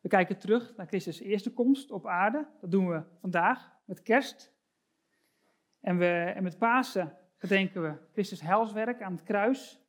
[0.00, 2.46] We kijken terug naar Christus' eerste komst op aarde.
[2.60, 4.54] Dat doen we vandaag met kerst.
[5.80, 9.80] En, we, en met Pasen gedenken we Christus' helswerk aan het kruis.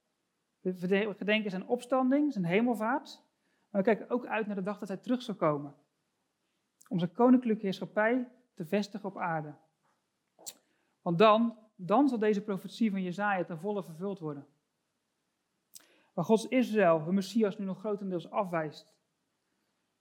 [0.60, 3.24] We gedenken zijn opstanding, zijn hemelvaart.
[3.70, 5.76] Maar we kijken ook uit naar de dag dat hij terug zal komen.
[6.88, 9.54] Om zijn koninklijke heerschappij te vestigen op aarde.
[11.08, 14.48] Want dan, dan zal deze profetie van Jezaja ten volle vervuld worden.
[16.14, 18.96] Waar Gods Israël hun Messias nu nog grotendeels afwijst,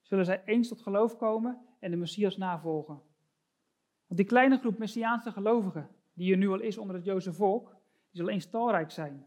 [0.03, 3.03] zullen zij eens tot geloof komen en de Messias navolgen.
[4.07, 7.77] Want die kleine groep Messiaanse gelovigen, die er nu al is onder het Joodse volk,
[8.11, 9.27] die zal eens talrijk zijn.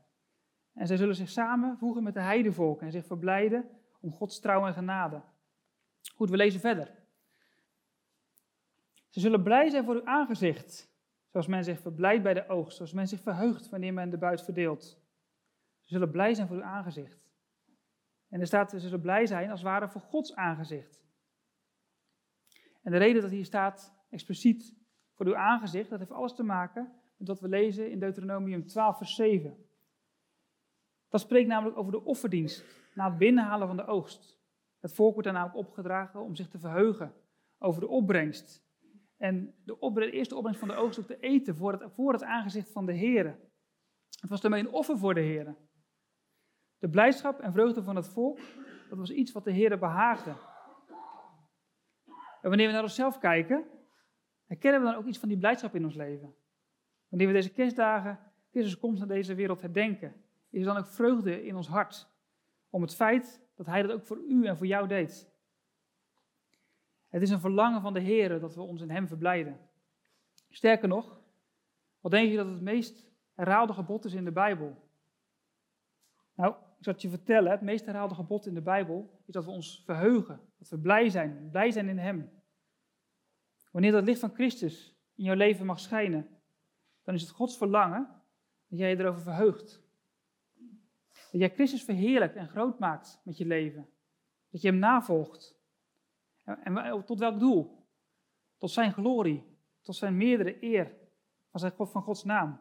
[0.73, 4.73] En zij zullen zich samenvoegen met de heidevolken en zich verblijden om Gods trouw en
[4.73, 5.21] genade.
[6.15, 6.91] Goed, we lezen verder.
[9.09, 10.88] Ze zullen blij zijn voor uw aangezicht,
[11.31, 14.41] zoals men zich verblijdt bij de oogst, zoals men zich verheugt wanneer men de buit
[14.41, 14.83] verdeelt.
[15.81, 17.29] Ze zullen blij zijn voor uw aangezicht.
[18.29, 21.03] En er staat, ze zullen blij zijn als ware voor Gods aangezicht.
[22.81, 24.75] En de reden dat hier staat expliciet
[25.13, 28.97] voor uw aangezicht, dat heeft alles te maken met wat we lezen in Deuteronomium 12,
[28.97, 29.65] vers 7.
[31.09, 34.39] Dat spreekt namelijk over de offerdienst na het binnenhalen van de oogst.
[34.79, 37.13] Het volk wordt daar namelijk opgedragen om zich te verheugen
[37.57, 38.67] over de opbrengst.
[39.19, 42.71] En de, eerste opbrengst van de oogst ook te eten voor het, voor het aangezicht
[42.71, 43.25] van de Heer.
[44.19, 45.55] Het was daarmee een offer voor de Heer.
[46.77, 48.39] De blijdschap en vreugde van het volk,
[48.89, 50.29] dat was iets wat de Heer behaagde.
[52.41, 53.65] En wanneer we naar onszelf kijken,
[54.45, 56.35] herkennen we dan ook iets van die blijdschap in ons leven.
[57.07, 58.19] Wanneer we deze kerstdagen,
[58.51, 62.09] Christus komt naar deze wereld herdenken, is er dan ook vreugde in ons hart.
[62.69, 65.38] Om het feit dat Hij dat ook voor u en voor jou deed.
[67.09, 69.59] Het is een verlangen van de Heer dat we ons in Hem verblijden.
[70.49, 71.19] Sterker nog,
[71.99, 74.87] wat denk je dat het meest herhaalde gebod is in de Bijbel?
[76.33, 79.45] Nou, ik zal het je vertellen, het meest herhaalde gebod in de Bijbel is dat
[79.45, 82.31] we ons verheugen, dat we blij zijn, blij zijn in Hem.
[83.71, 86.27] Wanneer dat licht van Christus in jouw leven mag schijnen,
[87.03, 88.07] dan is het Gods verlangen
[88.67, 89.81] dat jij je erover verheugt.
[91.31, 93.89] Dat jij Christus verheerlijkt en groot maakt met je leven.
[94.49, 95.58] Dat je Hem navolgt.
[96.63, 97.87] En tot welk doel?
[98.57, 99.43] Tot Zijn glorie,
[99.81, 100.97] tot Zijn meerdere eer
[101.51, 102.59] van, zijn, van Gods naam.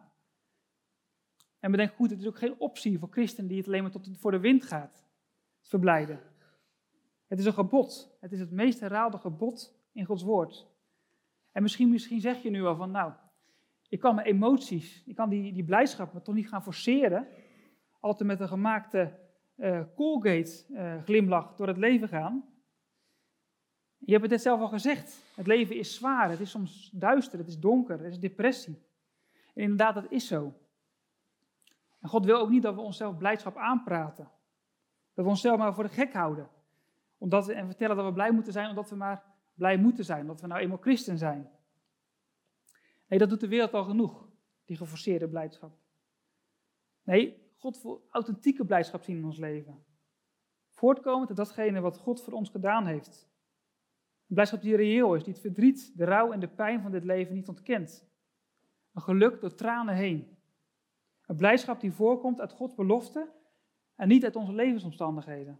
[1.59, 4.19] En bedenk goed, het is ook geen optie voor christenen die het alleen maar tot
[4.19, 5.07] voor de wind gaat.
[5.61, 6.21] verblijden.
[7.27, 8.17] Het is een gebod.
[8.21, 10.67] Het is het meest herhaalde gebod in Gods woord.
[11.53, 13.13] En misschien, misschien zeg je nu al van, nou,
[13.89, 17.29] ik kan mijn emoties, ik kan die, die blijdschap toch niet gaan forceren.
[18.01, 19.19] Altijd met een gemaakte
[19.57, 22.45] uh, Colgate uh, glimlach door het leven gaan.
[23.99, 25.23] Je hebt het net zelf al gezegd.
[25.35, 28.83] Het leven is zwaar, het is soms duister, het is donker, het is depressie.
[29.55, 30.55] En inderdaad, dat is zo.
[32.01, 34.31] En God wil ook niet dat we onszelf blijdschap aanpraten.
[35.15, 36.49] Dat we onszelf maar voor de gek houden.
[37.19, 40.21] Omdat we, en vertellen dat we blij moeten zijn omdat we maar blij moeten zijn.
[40.21, 41.51] Omdat we nou eenmaal christen zijn.
[43.07, 44.29] Nee, dat doet de wereld al genoeg.
[44.65, 45.73] Die geforceerde blijdschap.
[47.03, 49.85] Nee, God wil authentieke blijdschap zien in ons leven.
[50.71, 53.28] Voortkomend uit datgene wat God voor ons gedaan heeft.
[54.29, 57.05] Een blijdschap die reëel is, die het verdriet, de rouw en de pijn van dit
[57.05, 58.07] leven niet ontkent.
[58.95, 60.37] Een geluk door tranen heen.
[61.27, 63.29] Een blijdschap die voorkomt uit Gods belofte
[63.95, 65.59] en niet uit onze levensomstandigheden.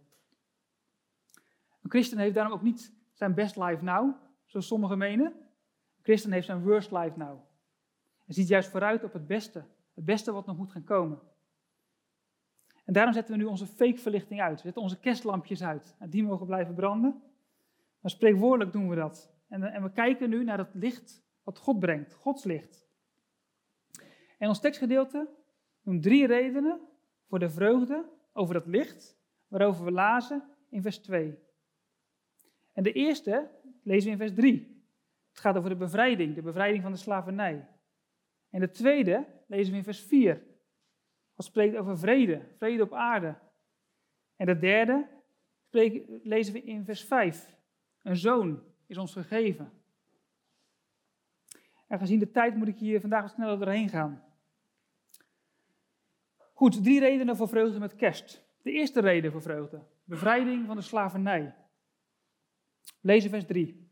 [1.81, 5.25] Een christen heeft daarom ook niet zijn best life now, zoals sommigen menen.
[5.25, 7.39] Een christen heeft zijn worst life now.
[8.25, 11.19] En ziet juist vooruit op het beste, het beste wat nog moet gaan komen.
[12.85, 14.55] En daarom zetten we nu onze fake verlichting uit.
[14.55, 15.95] We zetten onze kerstlampjes uit.
[15.99, 17.21] En die mogen blijven branden.
[17.99, 19.33] Maar spreekwoordelijk doen we dat.
[19.47, 22.87] En, en we kijken nu naar het licht wat God brengt, Gods licht.
[24.37, 25.29] En ons tekstgedeelte
[25.81, 26.81] noemt drie redenen
[27.27, 29.17] voor de vreugde over het licht,
[29.47, 31.37] waarover we lazen in vers 2.
[32.73, 33.49] En de eerste
[33.83, 34.83] lezen we in vers 3.
[35.29, 37.67] Het gaat over de bevrijding, de bevrijding van de slavernij.
[38.49, 40.43] En de tweede lezen we in vers 4.
[41.35, 43.37] Dat spreekt over vrede, vrede op aarde.
[44.35, 45.07] En de derde
[46.23, 47.58] lezen we in vers 5.
[48.01, 49.71] Een zoon is ons gegeven.
[51.87, 54.23] En gezien de tijd moet ik hier vandaag wat sneller doorheen gaan.
[56.53, 58.45] Goed, drie redenen voor vreugde met kerst.
[58.61, 61.55] De eerste reden voor vreugde: bevrijding van de slavernij.
[63.01, 63.89] Lezen vers 3.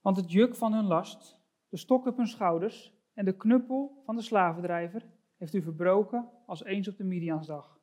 [0.00, 1.38] Want het juk van hun last,
[1.68, 6.64] de stok op hun schouders en de knuppel van de slavendrijver heeft u verbroken als
[6.64, 7.73] eens op de Midiansdag.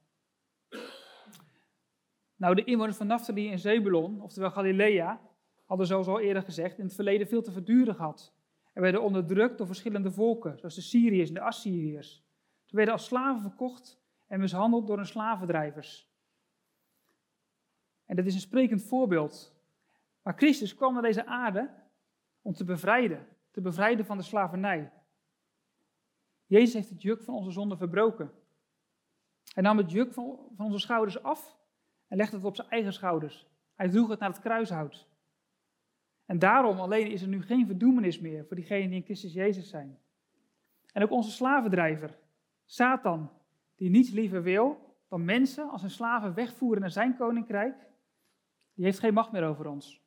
[2.42, 5.22] Nou, de inwoners van Naphtali en Zebulon, oftewel Galilea,
[5.66, 8.34] hadden zoals al eerder gezegd in het verleden veel te verduren gehad.
[8.74, 12.24] En werden onderdrukt door verschillende volken, zoals de Syriërs en de Assyriërs.
[12.66, 16.10] Ze werden als slaven verkocht en mishandeld door hun slavendrijvers.
[18.06, 19.56] En dit is een sprekend voorbeeld.
[20.22, 21.70] Maar Christus kwam naar deze aarde
[22.42, 24.92] om te bevrijden, te bevrijden van de slavernij.
[26.46, 28.32] Jezus heeft het juk van onze zonde verbroken.
[29.54, 31.60] Hij nam het juk van, van onze schouders af
[32.12, 33.48] en legde het op zijn eigen schouders.
[33.76, 35.08] Hij droeg het naar het kruishout.
[36.26, 39.70] En daarom alleen is er nu geen verdoemenis meer voor diegenen die in Christus Jezus
[39.70, 40.00] zijn.
[40.94, 42.18] En ook onze slavendrijver,
[42.66, 43.32] Satan,
[43.76, 47.88] die niets liever wil dan mensen als een slaven wegvoeren naar zijn koninkrijk,
[48.74, 50.02] die heeft geen macht meer over ons.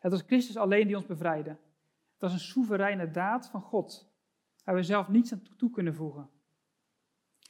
[0.00, 1.50] Het was Christus alleen die ons bevrijdde.
[1.50, 4.12] Het was een soevereine daad van God,
[4.64, 6.30] waar we zelf niets aan toe kunnen voegen.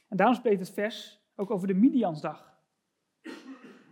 [0.07, 2.56] En daarom spreekt het vers ook over de Midiansdag.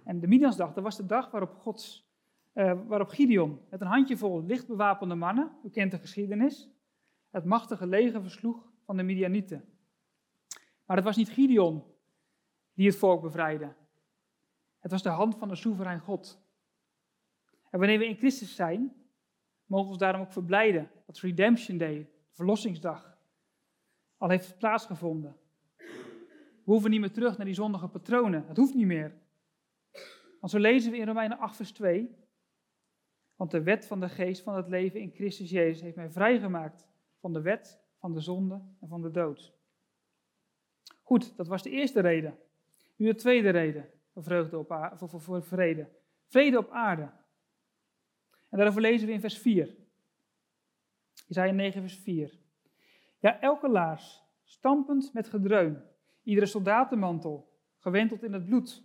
[0.05, 2.09] En de Midiansdag, dat was de dag waarop, Gods,
[2.53, 6.69] uh, waarop Gideon met een handjevol lichtbewapende mannen, u kent de geschiedenis,
[7.29, 9.65] het machtige leger versloeg van de Midianieten.
[10.85, 11.83] Maar het was niet Gideon
[12.73, 13.73] die het volk bevrijdde.
[14.79, 16.43] Het was de hand van de soeverein God.
[17.69, 18.93] En wanneer we in Christus zijn,
[19.65, 23.17] mogen we ons daarom ook verblijden dat Redemption Day, verlossingsdag,
[24.17, 25.35] al heeft plaatsgevonden.
[26.65, 28.45] We hoeven niet meer terug naar die zondige patronen.
[28.47, 29.23] Het hoeft niet meer.
[30.45, 32.15] Want zo lezen we in Romeinen 8, vers 2.
[33.35, 36.87] Want de wet van de geest van het leven in Christus Jezus heeft mij vrijgemaakt
[37.19, 39.53] van de wet, van de zonde en van de dood.
[41.01, 42.37] Goed, dat was de eerste reden.
[42.95, 45.89] Nu de tweede reden voor, vreugde op aarde, voor, voor, vrede.
[46.27, 47.11] Vrede op aarde.
[48.49, 49.75] En daarover lezen we in vers 4.
[51.27, 52.39] Isaiah 9, vers 4.
[53.19, 55.83] Ja, elke laars, stampend met gedreun,
[56.23, 58.84] iedere soldatenmantel, gewenteld in het bloed,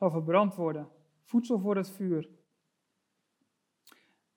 [0.00, 0.88] zal verbrand worden,
[1.24, 2.28] voedsel voor het vuur.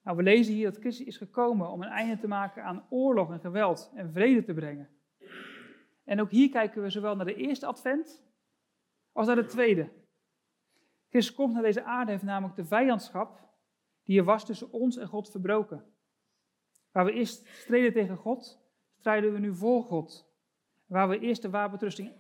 [0.03, 3.32] Nou, we lezen hier dat Christus is gekomen om een einde te maken aan oorlog
[3.32, 4.89] en geweld en vrede te brengen.
[6.03, 8.24] En ook hier kijken we zowel naar de eerste advent
[9.11, 9.89] als naar de tweede.
[11.09, 13.49] Christus komt naar deze aarde, heeft namelijk de vijandschap
[14.03, 15.86] die er was tussen ons en God verbroken.
[16.91, 20.32] Waar we eerst streden tegen God, strijden we nu voor God.
[20.86, 22.11] Waar we eerst de wapenrusting,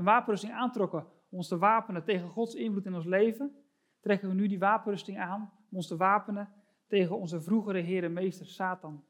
[0.00, 3.56] wapenrusting aantrokken ons te wapenen tegen Gods invloed in ons leven,
[4.00, 6.52] trekken we nu die wapenrusting aan om ons te wapenen
[6.86, 9.04] tegen onze vroegere Heer en Meester Satan.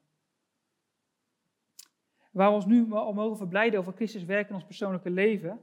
[2.31, 5.59] Waar we ons nu al mogen verblijden over Christus werk in ons persoonlijke leven,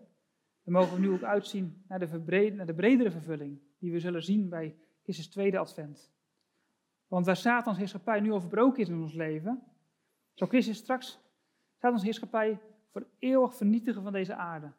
[0.65, 4.23] dan mogen we nu ook uitzien naar de, naar de bredere vervulling die we zullen
[4.23, 6.13] zien bij Christus tweede advent.
[7.09, 9.63] Want waar Satans heerschappij nu al verbroken is in ons leven,
[10.35, 11.21] zal Christus straks
[11.77, 14.73] Satans heerschappij voor eeuwig vernietigen van deze aarde.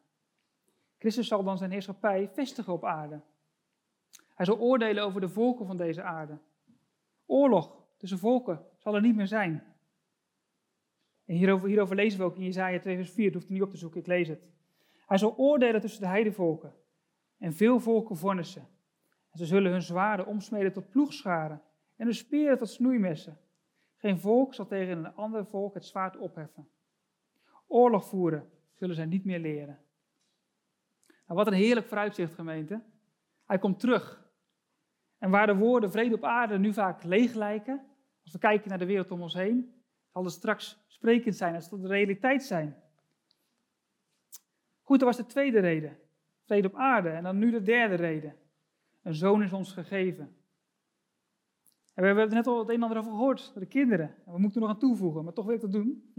[1.06, 3.22] Christus zal dan zijn heerschappij vestigen op aarde.
[4.36, 6.38] Hij zal oordelen over de volken van deze aarde.
[7.26, 9.64] Oorlog tussen volken zal er niet meer zijn.
[11.26, 13.62] En hierover, hierover lezen we ook in Jezaja 2 vers 4, het hoeft u niet
[13.62, 14.50] op te zoeken, ik lees het.
[15.06, 16.74] Hij zal oordelen tussen de heidevolken
[17.38, 18.68] en veel volken vonnissen.
[19.32, 21.62] En ze zullen hun zwaarden omsmeden tot ploegscharen
[21.96, 23.38] en hun speren tot snoeimessen.
[23.96, 26.68] Geen volk zal tegen een ander volk het zwaard opheffen.
[27.68, 29.85] Oorlog voeren zullen zij niet meer leren.
[31.26, 32.84] Nou, wat een heerlijk vooruitzicht, gemeente.
[33.46, 34.24] Hij komt terug.
[35.18, 37.86] En waar de woorden vrede op aarde nu vaak leeg lijken,
[38.24, 41.64] als we kijken naar de wereld om ons heen, zal het straks sprekend zijn, het
[41.64, 42.76] zal de realiteit zijn.
[44.82, 45.98] Goed, dat was de tweede reden.
[46.44, 47.10] Vrede op aarde.
[47.10, 48.36] En dan nu de derde reden.
[49.04, 50.24] Een zoon is ons gegeven.
[51.94, 54.16] En we hebben het net al het een en ander over gehoord, de kinderen.
[54.26, 56.14] En we moeten er nog aan toevoegen, maar toch wil ik dat doen.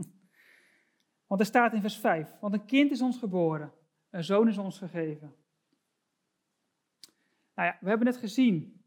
[1.27, 3.73] Want er staat in vers 5, want een kind is ons geboren,
[4.11, 5.35] een zoon is ons gegeven.
[7.55, 8.85] Nou ja, we hebben net gezien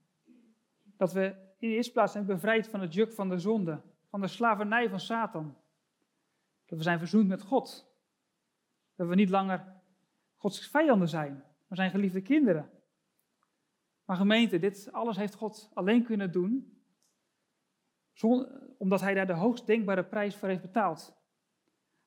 [0.84, 1.24] dat we
[1.58, 4.90] in de eerste plaats zijn bevrijd van het juk van de zonde, van de slavernij
[4.90, 5.58] van Satan.
[6.66, 7.88] Dat we zijn verzoend met God.
[8.96, 9.82] Dat we niet langer
[10.36, 11.34] Gods vijanden zijn,
[11.68, 12.70] maar zijn geliefde kinderen.
[14.06, 16.80] Maar gemeente, dit alles heeft God alleen kunnen doen
[18.78, 21.19] omdat hij daar de hoogst denkbare prijs voor heeft betaald.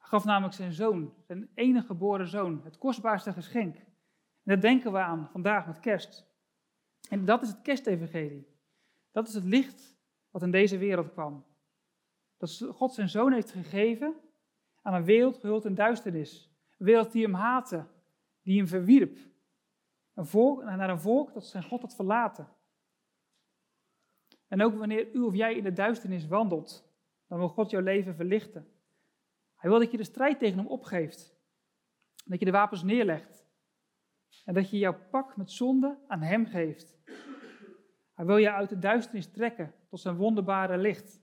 [0.03, 3.77] Hij gaf namelijk zijn zoon, zijn enige geboren zoon, het kostbaarste geschenk.
[3.77, 3.85] En
[4.43, 6.27] dat denken we aan vandaag met kerst.
[7.09, 8.47] En dat is het kerstevangelie.
[9.11, 9.97] Dat is het licht
[10.31, 11.45] wat in deze wereld kwam.
[12.37, 14.15] Dat God zijn zoon heeft gegeven
[14.83, 16.51] aan een wereld gehuld in duisternis.
[16.79, 17.87] Een wereld die hem haatte,
[18.43, 19.19] die hem verwierp.
[20.15, 22.49] Volk, naar een volk dat zijn God had verlaten.
[24.49, 26.93] En ook wanneer u of jij in de duisternis wandelt,
[27.27, 28.67] dan wil God jouw leven verlichten.
[29.63, 31.35] Hij wil dat je de strijd tegen hem opgeeft.
[32.25, 33.47] Dat je de wapens neerlegt.
[34.45, 36.97] En dat je jouw pak met zonde aan Hem geeft.
[38.15, 41.23] Hij wil je uit de duisternis trekken tot zijn wonderbare licht.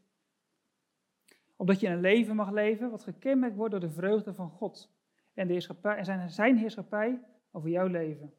[1.56, 4.92] Opdat je een leven mag leven wat gekenmerkt wordt door de vreugde van God
[5.34, 7.22] en, de heerschappij, en zijn, heerschappij
[7.52, 8.34] over jouw leven.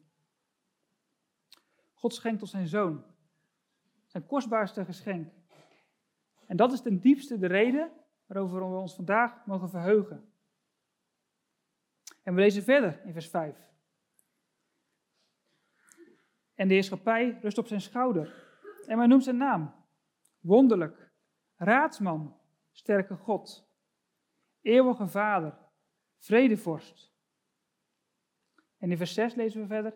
[1.93, 3.03] God schenkt ons zijn zoon,
[4.05, 5.31] zijn kostbaarste geschenk.
[6.47, 7.91] En dat is ten diepste de reden
[8.31, 10.33] waarover we ons vandaag mogen verheugen.
[12.23, 13.55] En we lezen verder in vers 5.
[16.55, 18.33] En de heerschappij rust op zijn schouder.
[18.87, 19.73] En men noemt zijn naam.
[20.39, 21.11] Wonderlijk,
[21.55, 22.37] raadsman,
[22.71, 23.67] sterke God,
[24.61, 25.57] eeuwige Vader,
[26.17, 27.11] vredevorst.
[28.77, 29.93] En in vers 6 lezen we verder,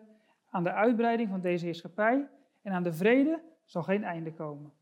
[0.50, 2.28] aan de uitbreiding van deze heerschappij
[2.62, 4.72] en aan de vrede zal geen einde komen.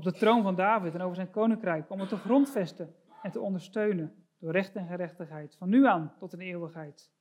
[0.00, 3.40] Op de troon van David en over zijn koninkrijk, om het te grondvesten en te
[3.40, 7.12] ondersteunen door recht en gerechtigheid, van nu aan tot in eeuwigheid.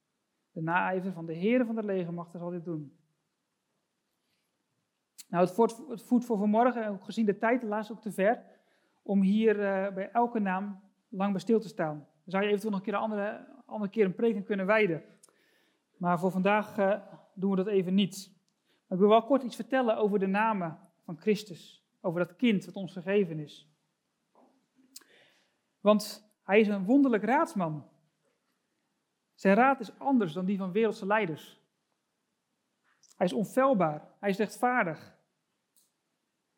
[0.51, 2.97] De naijver van de Heere van de legermachten zal dit doen.
[5.29, 8.43] Nou, het voedt voor vanmorgen, ook gezien de tijd, helaas ook te ver,
[9.01, 11.97] om hier uh, bij elke naam lang bij stil te staan.
[11.97, 15.03] Dan zou je eventueel nog een keer een andere, andere keer een preken kunnen wijden.
[15.97, 16.95] Maar voor vandaag uh,
[17.33, 18.31] doen we dat even niet.
[18.87, 21.78] Maar ik wil wel kort iets vertellen over de namen van Christus.
[22.01, 23.69] Over dat kind dat ons gegeven is.
[25.79, 27.89] Want hij is een wonderlijk raadsman.
[29.33, 31.61] Zijn raad is anders dan die van wereldse leiders.
[33.15, 34.15] Hij is onfeilbaar.
[34.19, 35.17] Hij is rechtvaardig.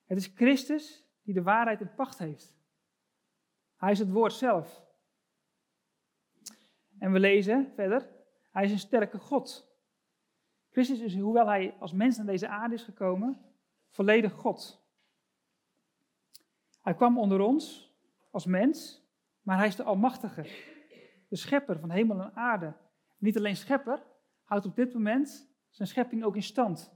[0.05, 2.55] Het is Christus die de waarheid in pacht heeft.
[3.75, 4.85] Hij is het woord zelf.
[6.99, 8.09] En we lezen verder,
[8.51, 9.69] hij is een sterke God.
[10.69, 13.41] Christus is, hoewel hij als mens naar deze aarde is gekomen,
[13.89, 14.80] volledig God.
[16.81, 17.93] Hij kwam onder ons
[18.31, 19.05] als mens,
[19.41, 20.41] maar hij is de Almachtige,
[21.27, 22.73] de schepper van hemel en aarde.
[23.17, 24.03] Niet alleen schepper,
[24.43, 26.93] houdt op dit moment zijn schepping ook in stand.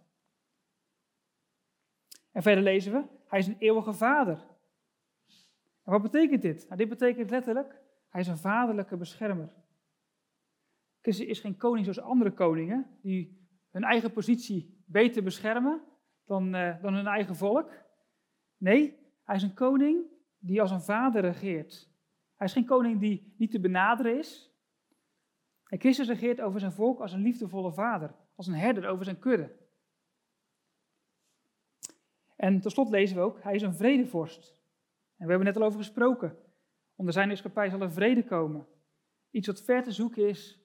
[2.31, 4.37] En verder lezen we, hij is een eeuwige vader.
[5.83, 6.63] En wat betekent dit?
[6.65, 9.49] Nou, dit betekent letterlijk, hij is een vaderlijke beschermer.
[11.01, 15.81] Christus is geen koning zoals andere koningen, die hun eigen positie beter beschermen
[16.25, 17.71] dan, uh, dan hun eigen volk.
[18.57, 20.05] Nee, hij is een koning
[20.39, 21.89] die als een vader regeert.
[22.35, 24.53] Hij is geen koning die niet te benaderen is.
[25.67, 29.19] En Christus regeert over zijn volk als een liefdevolle vader, als een herder over zijn
[29.19, 29.55] kudde.
[32.35, 34.61] En tot slot lezen we ook, hij is een vredevorst.
[35.17, 36.37] En we hebben net al over gesproken.
[36.95, 38.67] Onder zijn heerschappij zal er vrede komen.
[39.31, 40.59] Iets wat ver te zoeken is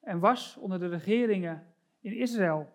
[0.00, 2.72] en was onder de regeringen in Israël.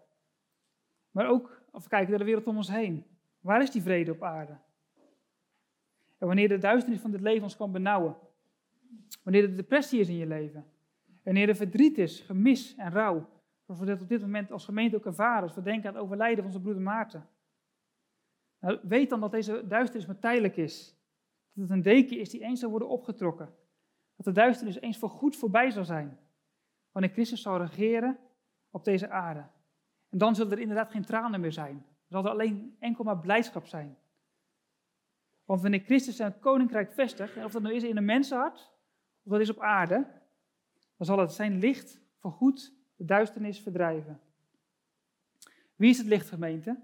[1.12, 3.06] Maar ook, als we kijken naar de wereld om ons heen.
[3.40, 4.58] Waar is die vrede op aarde?
[6.22, 8.16] En wanneer de duisternis van dit leven ons kan benauwen.
[9.24, 10.66] Wanneer er depressie is in je leven.
[11.24, 13.30] Wanneer er verdriet is, gemis en rouw.
[13.66, 15.44] Zoals we dat op dit moment als gemeente ook ervaren.
[15.44, 17.28] Als we denken aan het overlijden van onze broeder Maarten.
[18.60, 20.96] Nou, weet dan dat deze duisternis maar tijdelijk is.
[21.54, 23.54] Dat het een deken is die eens zal worden opgetrokken.
[24.16, 26.18] Dat de duisternis eens voor goed voorbij zal zijn.
[26.92, 28.18] Wanneer Christus zal regeren
[28.70, 29.46] op deze aarde.
[30.10, 31.76] En dan zullen er inderdaad geen tranen meer zijn.
[31.76, 33.98] Er zal er alleen enkel maar blijdschap zijn.
[35.52, 38.72] Want wanneer Christus zijn koninkrijk vestigt, of dat nou is in een mensenhart,
[39.24, 40.08] of dat is op aarde,
[40.98, 44.20] dan zal het zijn licht voor goed de duisternis verdrijven.
[45.76, 46.80] Wie is het licht, gemeente?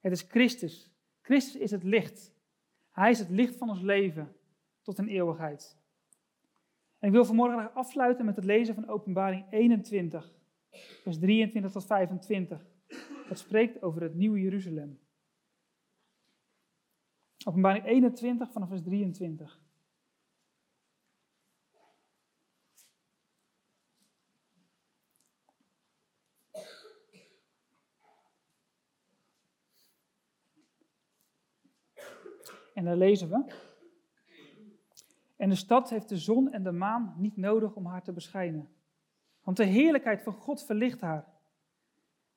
[0.00, 0.90] Het is Christus.
[1.20, 2.32] Christus is het licht.
[2.90, 4.36] Hij is het licht van ons leven
[4.82, 5.78] tot een eeuwigheid.
[6.98, 10.32] En ik wil vanmorgen afsluiten met het lezen van Openbaring 21,
[11.02, 12.66] vers 23 tot 25.
[13.28, 14.98] Dat spreekt over het nieuwe Jeruzalem.
[17.48, 19.60] Openbaring 21 vanaf vers 23.
[32.74, 33.52] En daar lezen we.
[35.36, 38.68] En de stad heeft de zon en de maan niet nodig om haar te beschijnen.
[39.42, 41.26] Want de heerlijkheid van God verlicht haar.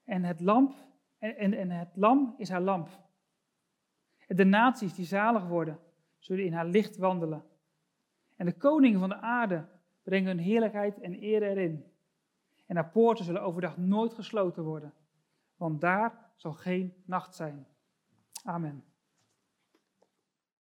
[0.04, 0.74] En het, lamp,
[1.18, 3.10] en, en, en het lam is haar lamp.
[4.36, 5.80] De naties die zalig worden,
[6.20, 7.44] zullen in haar licht wandelen.
[8.36, 9.68] En de koningen van de aarde
[10.04, 11.86] brengen hun heerlijkheid en eer erin.
[12.66, 14.94] En haar poorten zullen overdag nooit gesloten worden,
[15.56, 17.68] want daar zal geen nacht zijn.
[18.44, 18.84] Amen.